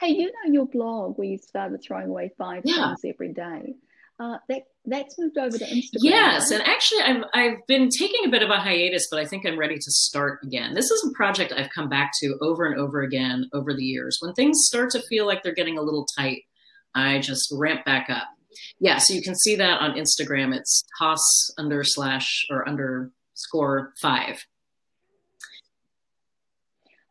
hey, 0.00 0.08
you 0.08 0.26
know 0.26 0.52
your 0.52 0.66
blog 0.66 1.18
where 1.18 1.28
you 1.28 1.38
started 1.38 1.82
throwing 1.86 2.08
away 2.08 2.32
five 2.36 2.62
yeah. 2.64 2.94
things 2.94 3.14
every 3.14 3.32
day. 3.32 3.74
Uh, 4.20 4.38
that 4.48 4.62
that's 4.86 5.18
moved 5.18 5.36
over 5.38 5.58
to 5.58 5.64
Instagram. 5.64 5.98
Yes, 6.02 6.50
and 6.52 6.62
actually, 6.62 7.02
I've 7.02 7.24
I've 7.34 7.66
been 7.66 7.88
taking 7.88 8.24
a 8.24 8.28
bit 8.28 8.42
of 8.42 8.50
a 8.50 8.58
hiatus, 8.58 9.08
but 9.10 9.18
I 9.18 9.26
think 9.26 9.44
I'm 9.44 9.58
ready 9.58 9.74
to 9.74 9.90
start 9.90 10.38
again. 10.44 10.74
This 10.74 10.88
is 10.88 11.10
a 11.10 11.16
project 11.16 11.52
I've 11.56 11.70
come 11.70 11.88
back 11.88 12.12
to 12.20 12.36
over 12.40 12.64
and 12.64 12.78
over 12.78 13.02
again 13.02 13.48
over 13.52 13.74
the 13.74 13.82
years. 13.82 14.18
When 14.20 14.32
things 14.34 14.58
start 14.66 14.90
to 14.90 15.02
feel 15.08 15.26
like 15.26 15.42
they're 15.42 15.52
getting 15.52 15.78
a 15.78 15.82
little 15.82 16.06
tight, 16.16 16.42
I 16.94 17.18
just 17.18 17.52
ramp 17.58 17.84
back 17.84 18.08
up. 18.08 18.28
Yeah, 18.78 18.98
so 18.98 19.14
you 19.14 19.22
can 19.22 19.34
see 19.34 19.56
that 19.56 19.80
on 19.80 19.96
Instagram. 19.96 20.54
It's 20.54 20.84
toss 20.96 21.50
under 21.58 21.82
slash 21.82 22.46
or 22.50 22.68
underscore 22.68 23.94
five. 24.00 24.44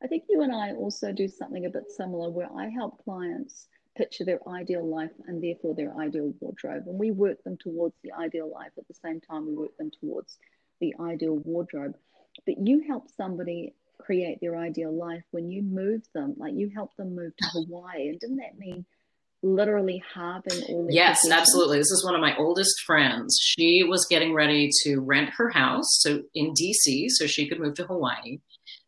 I 0.04 0.08
think 0.08 0.24
you 0.30 0.42
and 0.42 0.54
I 0.54 0.74
also 0.74 1.12
do 1.12 1.28
something 1.28 1.66
a 1.66 1.70
bit 1.70 1.90
similar 1.90 2.30
where 2.30 2.50
I 2.56 2.68
help 2.68 3.04
clients 3.04 3.68
picture 3.96 4.26
their 4.26 4.40
ideal 4.48 4.86
life 4.86 5.12
and 5.28 5.42
therefore 5.42 5.76
their 5.76 5.96
ideal 5.98 6.34
wardrobe. 6.40 6.84
And 6.88 7.00
we 7.00 7.12
work 7.12 7.44
them 7.44 7.58
towards 7.58 7.96
the 8.04 8.12
ideal 8.12 8.52
life 8.52 8.72
at 8.78 8.88
the 8.88 8.94
same 8.94 9.22
time 9.22 9.46
we 9.46 9.54
work 9.54 9.78
them 9.78 9.92
towards 10.02 10.38
the 10.82 10.94
ideal 11.00 11.38
wardrobe. 11.46 11.96
But 12.46 12.56
you 12.66 12.84
help 12.88 13.10
somebody 13.16 13.76
create 14.00 14.40
their 14.42 14.58
ideal 14.58 14.92
life 14.92 15.24
when 15.32 15.50
you 15.50 15.62
move 15.62 16.02
them, 16.14 16.34
like 16.38 16.54
you 16.56 16.70
help 16.74 16.96
them 16.98 17.16
move 17.16 17.36
to 17.38 17.48
Hawaii. 17.54 18.10
And 18.10 18.20
didn't 18.20 18.38
that 18.38 18.58
mean 18.58 18.86
literally 19.44 20.02
halving 20.14 20.64
all 20.70 20.88
Yes, 20.90 21.20
absolutely. 21.30 21.78
This 21.78 21.92
is 21.92 22.04
one 22.04 22.16
of 22.16 22.22
my 22.22 22.36
oldest 22.38 22.82
friends. 22.86 23.38
She 23.42 23.84
was 23.84 24.06
getting 24.10 24.34
ready 24.34 24.70
to 24.84 25.00
rent 25.00 25.30
her 25.38 25.50
house 25.50 26.00
so 26.00 26.24
in 26.34 26.54
DC 26.54 27.10
so 27.10 27.28
she 27.28 27.48
could 27.48 27.60
move 27.60 27.76
to 27.76 27.86
Hawaii. 27.86 28.40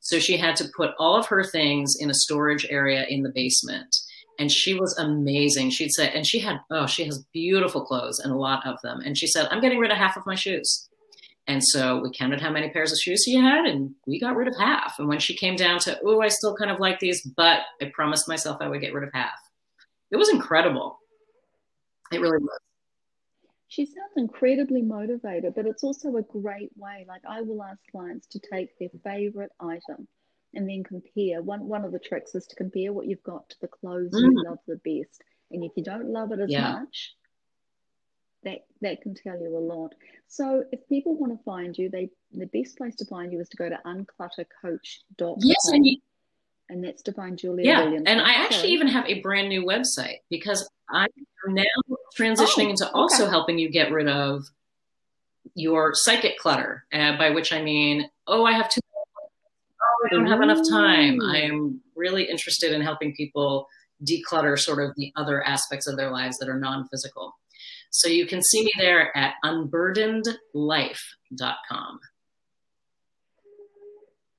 So 0.06 0.20
she 0.20 0.38
had 0.38 0.56
to 0.58 0.66
put 0.76 0.92
all 0.98 1.18
of 1.18 1.26
her 1.28 1.44
things 1.44 1.96
in 2.00 2.10
a 2.10 2.16
storage 2.16 2.66
area 2.70 3.06
in 3.10 3.24
the 3.24 3.32
basement 3.34 3.96
and 4.40 4.52
she 4.52 4.74
was 4.74 4.98
amazing. 4.98 5.70
She'd 5.70 5.94
say, 5.94 6.12
and 6.14 6.26
she 6.26 6.40
had, 6.40 6.60
oh, 6.72 6.88
she 6.88 7.06
has 7.06 7.24
beautiful 7.34 7.86
clothes 7.86 8.20
and 8.20 8.32
a 8.32 8.38
lot 8.38 8.66
of 8.66 8.82
them. 8.82 9.02
And 9.06 9.18
she 9.18 9.28
said, 9.28 9.48
I'm 9.50 9.62
getting 9.62 9.80
rid 9.80 9.92
of 9.92 9.98
half 9.98 10.18
of 10.18 10.26
my 10.26 10.36
shoes. 10.36 10.90
And 11.48 11.64
so 11.64 12.00
we 12.00 12.12
counted 12.12 12.42
how 12.42 12.52
many 12.52 12.70
pairs 12.70 12.92
of 12.92 12.98
shoes 12.98 13.24
she 13.24 13.36
had, 13.36 13.66
and 13.66 13.94
we 14.08 14.20
got 14.20 14.36
rid 14.36 14.48
of 14.48 14.58
half. 14.58 14.96
And 14.98 15.08
when 15.08 15.20
she 15.20 15.36
came 15.36 15.56
down 15.56 15.78
to, 15.82 16.00
oh, 16.04 16.20
I 16.20 16.28
still 16.28 16.56
kind 16.56 16.72
of 16.72 16.80
like 16.80 17.00
these, 17.00 17.22
but 17.22 17.60
I 17.80 17.92
promised 17.94 18.28
myself 18.28 18.58
I 18.62 18.68
would 18.68 18.82
get 18.82 18.96
rid 18.96 19.04
of 19.04 19.14
half. 19.14 19.38
It 20.10 20.18
was 20.18 20.30
incredible. 20.30 20.98
It 22.12 22.20
really 22.20 22.40
was. 22.40 22.60
She 23.76 23.86
sounds 23.86 24.14
incredibly 24.16 24.82
motivated, 24.82 25.54
but 25.54 25.66
it's 25.66 25.84
also 25.84 26.16
a 26.16 26.22
great 26.22 26.72
way. 26.78 27.06
Like 27.10 27.24
I 27.28 27.42
will 27.42 27.62
ask 27.62 27.78
clients 27.92 28.26
to 28.28 28.40
take 28.40 28.70
their 28.80 28.88
favorite 29.04 29.52
item 29.60 30.08
and 30.54 30.70
then 30.70 30.86
compare. 30.86 31.42
One 31.42 31.68
one 31.68 31.84
of 31.84 31.92
the 31.92 32.00
tricks 32.00 32.36
is 32.36 32.48
to 32.48 32.56
compare 32.56 32.94
what 32.94 33.06
you've 33.06 33.24
got 33.24 33.50
to 33.50 33.58
the 33.60 33.68
clothes 33.68 34.14
mm. 34.14 34.22
you 34.22 34.44
love 34.48 34.60
the 34.66 34.78
best. 34.78 35.22
And 35.52 35.62
if 35.62 35.74
you 35.76 35.84
don't 35.84 36.08
love 36.08 36.32
it 36.32 36.40
as 36.40 36.50
yeah. 36.50 36.72
much, 36.72 37.16
that 38.44 38.60
that 38.80 39.02
can 39.02 39.14
tell 39.14 39.38
you 39.38 39.58
a 39.58 39.60
lot. 39.60 39.94
So 40.30 40.64
if 40.72 40.88
people 40.88 41.18
want 41.18 41.38
to 41.38 41.44
find 41.44 41.78
you, 41.78 41.90
they 41.90 42.12
the 42.32 42.46
best 42.46 42.78
place 42.78 42.96
to 42.96 43.06
find 43.06 43.34
you 43.34 43.42
is 43.42 43.50
to 43.50 43.58
go 43.58 43.68
to 43.68 43.78
uncluttercoach.com. 43.86 45.36
Yes, 45.40 45.68
and, 45.68 45.86
you, 45.86 45.98
and 46.70 46.82
that's 46.82 47.02
to 47.04 47.12
find 47.12 47.38
Julia 47.38 47.66
yeah, 47.66 47.84
Williams. 47.84 48.06
And 48.08 48.22
I 48.22 48.36
actually 48.36 48.70
even 48.70 48.88
have 48.88 49.06
a 49.06 49.20
brand 49.20 49.50
new 49.50 49.66
website 49.66 50.20
because 50.30 50.66
I'm 50.90 51.10
now 51.48 51.64
transitioning 52.18 52.68
oh, 52.68 52.72
into 52.72 52.92
also 52.92 53.24
okay. 53.24 53.32
helping 53.32 53.60
you 53.60 53.70
get 53.70 53.92
rid 53.92 54.08
of 54.08 54.46
your 55.56 55.94
psychic 55.94 56.38
clutter, 56.38 56.86
uh, 56.94 57.18
by 57.18 57.30
which 57.30 57.54
I 57.54 57.62
mean, 57.62 58.10
oh, 58.28 58.46
I 58.46 58.54
have 58.54 58.70
too 58.70 58.82
much 58.82 58.92
I 60.06 60.10
don't 60.10 60.28
have 60.28 60.42
enough 60.42 60.68
time. 60.70 61.20
I 61.22 61.42
am 61.42 61.82
really 61.96 62.24
interested 62.24 62.72
in 62.72 62.82
helping 62.82 63.14
people 63.16 63.68
declutter 64.04 64.60
sort 64.60 64.84
of 64.84 64.94
the 64.96 65.12
other 65.16 65.42
aspects 65.44 65.88
of 65.88 65.98
their 65.98 66.12
lives 66.12 66.38
that 66.38 66.50
are 66.50 66.60
non 66.60 66.88
physical. 66.90 67.36
So 67.90 68.10
you 68.10 68.26
can 68.26 68.44
see 68.44 68.64
me 68.64 68.72
there 68.78 69.16
at 69.18 69.36
unburdenedlife.com. 69.44 72.00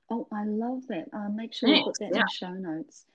Oh, 0.08 0.28
I 0.32 0.44
love 0.44 0.86
that. 0.88 1.06
Uh, 1.12 1.28
make 1.30 1.52
sure 1.52 1.68
Thanks. 1.68 1.78
you 1.78 1.84
put 1.84 1.98
that 1.98 2.10
yeah. 2.12 2.20
in 2.20 2.26
the 2.26 2.32
show 2.32 2.52
notes. 2.52 3.06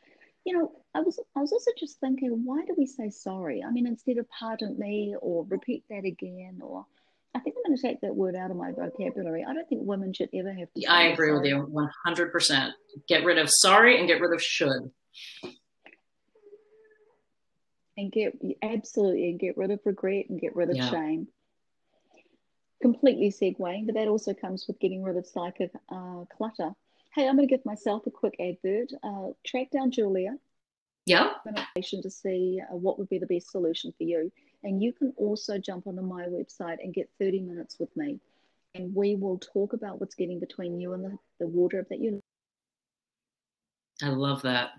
You 0.45 0.57
know, 0.57 0.71
I 0.95 1.01
was 1.01 1.19
I 1.35 1.39
was 1.39 1.51
also 1.51 1.71
just 1.77 1.99
thinking, 1.99 2.43
why 2.45 2.65
do 2.65 2.75
we 2.77 2.85
say 2.85 3.09
sorry? 3.09 3.63
I 3.63 3.71
mean, 3.71 3.87
instead 3.87 4.17
of 4.17 4.27
pardon 4.29 4.77
me 4.79 5.15
or 5.21 5.45
repeat 5.47 5.83
that 5.89 6.05
again 6.05 6.59
or 6.63 6.85
I 7.33 7.39
think 7.39 7.55
I'm 7.57 7.69
going 7.69 7.77
to 7.77 7.81
take 7.81 8.01
that 8.01 8.15
word 8.15 8.35
out 8.35 8.51
of 8.51 8.57
my 8.57 8.71
vocabulary. 8.71 9.45
I 9.47 9.53
don't 9.53 9.67
think 9.67 9.81
women 9.85 10.11
should 10.11 10.29
ever 10.33 10.51
have 10.51 10.73
to. 10.73 10.81
Yeah, 10.81 10.91
I 10.91 11.03
agree 11.03 11.29
sorry. 11.29 11.39
with 11.39 11.69
you 11.69 11.89
100%. 12.05 12.71
Get 13.07 13.23
rid 13.23 13.37
of 13.37 13.49
sorry 13.49 13.99
and 13.99 14.07
get 14.07 14.19
rid 14.19 14.33
of 14.33 14.43
should. 14.43 14.91
And 17.97 18.11
get 18.11 18.33
absolutely 18.61 19.29
and 19.29 19.39
get 19.39 19.57
rid 19.57 19.71
of 19.71 19.79
regret 19.85 20.25
and 20.29 20.41
get 20.41 20.55
rid 20.55 20.69
of 20.69 20.75
yeah. 20.75 20.89
shame. 20.89 21.27
Completely 22.81 23.31
segueing, 23.31 23.85
but 23.85 23.95
that 23.95 24.07
also 24.07 24.33
comes 24.33 24.65
with 24.67 24.79
getting 24.79 25.03
rid 25.03 25.15
of 25.15 25.25
psychic 25.25 25.71
uh, 25.89 26.25
clutter. 26.35 26.71
Hey, 27.13 27.27
I'm 27.27 27.35
going 27.35 27.47
to 27.47 27.53
give 27.53 27.65
myself 27.65 28.07
a 28.07 28.11
quick 28.11 28.35
advert. 28.39 28.91
Uh, 29.03 29.33
track 29.45 29.69
down 29.71 29.91
Julia. 29.91 30.37
Yeah. 31.05 31.31
To 32.03 32.09
see 32.09 32.61
uh, 32.61 32.75
what 32.75 32.99
would 32.99 33.09
be 33.09 33.19
the 33.19 33.25
best 33.25 33.51
solution 33.51 33.93
for 33.97 34.03
you 34.03 34.31
and 34.63 34.81
you 34.81 34.93
can 34.93 35.13
also 35.17 35.57
jump 35.57 35.87
onto 35.87 36.01
my 36.01 36.25
website 36.25 36.77
and 36.83 36.93
get 36.93 37.09
30 37.19 37.41
minutes 37.41 37.77
with 37.79 37.95
me. 37.97 38.19
And 38.75 38.95
we 38.95 39.15
will 39.15 39.39
talk 39.39 39.73
about 39.73 39.99
what's 39.99 40.15
getting 40.15 40.39
between 40.39 40.79
you 40.79 40.93
and 40.93 41.03
the, 41.03 41.17
the 41.39 41.47
wardrobe 41.47 41.87
that 41.89 41.99
you 41.99 42.21
I 44.03 44.09
love 44.09 44.41
that. 44.43 44.71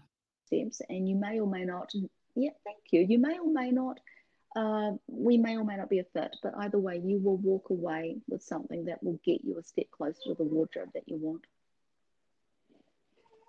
And 0.89 1.09
you 1.09 1.17
may 1.17 1.39
or 1.39 1.47
may 1.47 1.65
not, 1.65 1.91
yeah, 2.35 2.51
thank 2.65 2.79
you. 2.91 3.07
You 3.09 3.19
may 3.19 3.39
or 3.39 3.53
may 3.53 3.71
not, 3.71 4.01
uh, 4.57 4.93
we 5.07 5.37
may 5.37 5.57
or 5.57 5.65
may 5.65 5.77
not 5.77 5.91
be 5.91 6.01
a 6.01 6.05
fit, 6.05 6.37
but 6.43 6.55
either 6.59 6.79
way, 6.79 7.01
you 7.03 7.19
will 7.19 7.37
walk 7.37 7.71
away 7.71 8.17
with 8.29 8.43
something 8.43 8.87
that 8.87 9.03
will 9.03 9.21
get 9.25 9.45
you 9.45 9.59
a 9.59 9.63
step 9.63 9.87
closer 9.93 10.19
to 10.27 10.35
the 10.35 10.45
wardrobe 10.45 10.91
that 10.95 11.05
you 11.07 11.19
want. 11.19 11.43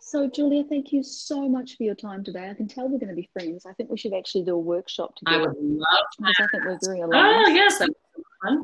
So, 0.06 0.30
Julia, 0.30 0.64
thank 0.64 0.92
you 0.92 1.02
so 1.02 1.48
much 1.48 1.78
for 1.78 1.84
your 1.84 1.96
time 1.96 2.24
today. 2.24 2.50
I 2.50 2.54
can 2.54 2.68
tell 2.68 2.88
we're 2.88 3.00
going 3.00 3.10
to 3.10 3.16
be 3.16 3.30
friends. 3.34 3.66
I 3.66 3.74
think 3.74 3.90
we 3.90 3.98
should 3.98 4.14
actually 4.14 4.44
do 4.44 4.54
a 4.54 4.60
workshop 4.60 5.16
together. 5.16 5.46
I 5.46 5.48
would 5.48 5.58
love 5.58 6.06
that. 6.20 6.36
I 6.38 6.48
think 6.48 6.66
we're 6.66 6.80
very 6.84 7.02
aligned. 7.02 7.46
Oh, 7.48 7.50
yes. 7.50 7.82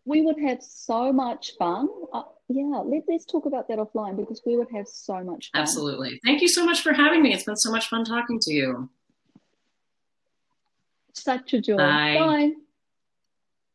We 0.06 0.22
would 0.22 0.40
have 0.42 0.62
so 0.62 1.14
much 1.14 1.54
fun. 1.58 1.88
Uh, 2.14 2.24
yeah, 2.50 2.82
let, 2.86 3.04
let's 3.08 3.26
talk 3.26 3.46
about 3.46 3.68
that 3.70 3.80
offline 3.80 4.18
because 4.18 4.42
we 4.46 4.58
would 4.58 4.68
have 4.76 4.88
so 4.88 5.24
much 5.24 5.50
fun. 5.52 5.62
Absolutely. 5.62 6.20
Thank 6.26 6.42
you 6.42 6.50
so 6.50 6.66
much 6.66 6.82
for 6.82 6.94
having 6.94 7.24
me. 7.24 7.34
It's 7.34 7.46
been 7.46 7.56
so 7.56 7.72
much 7.72 7.88
fun 7.88 8.04
talking 8.04 8.40
to 8.42 8.54
you. 8.54 8.90
Such 11.14 11.54
a 11.54 11.62
joy. 11.62 11.78
Bye. 11.78 12.16
Bye. 12.20 12.52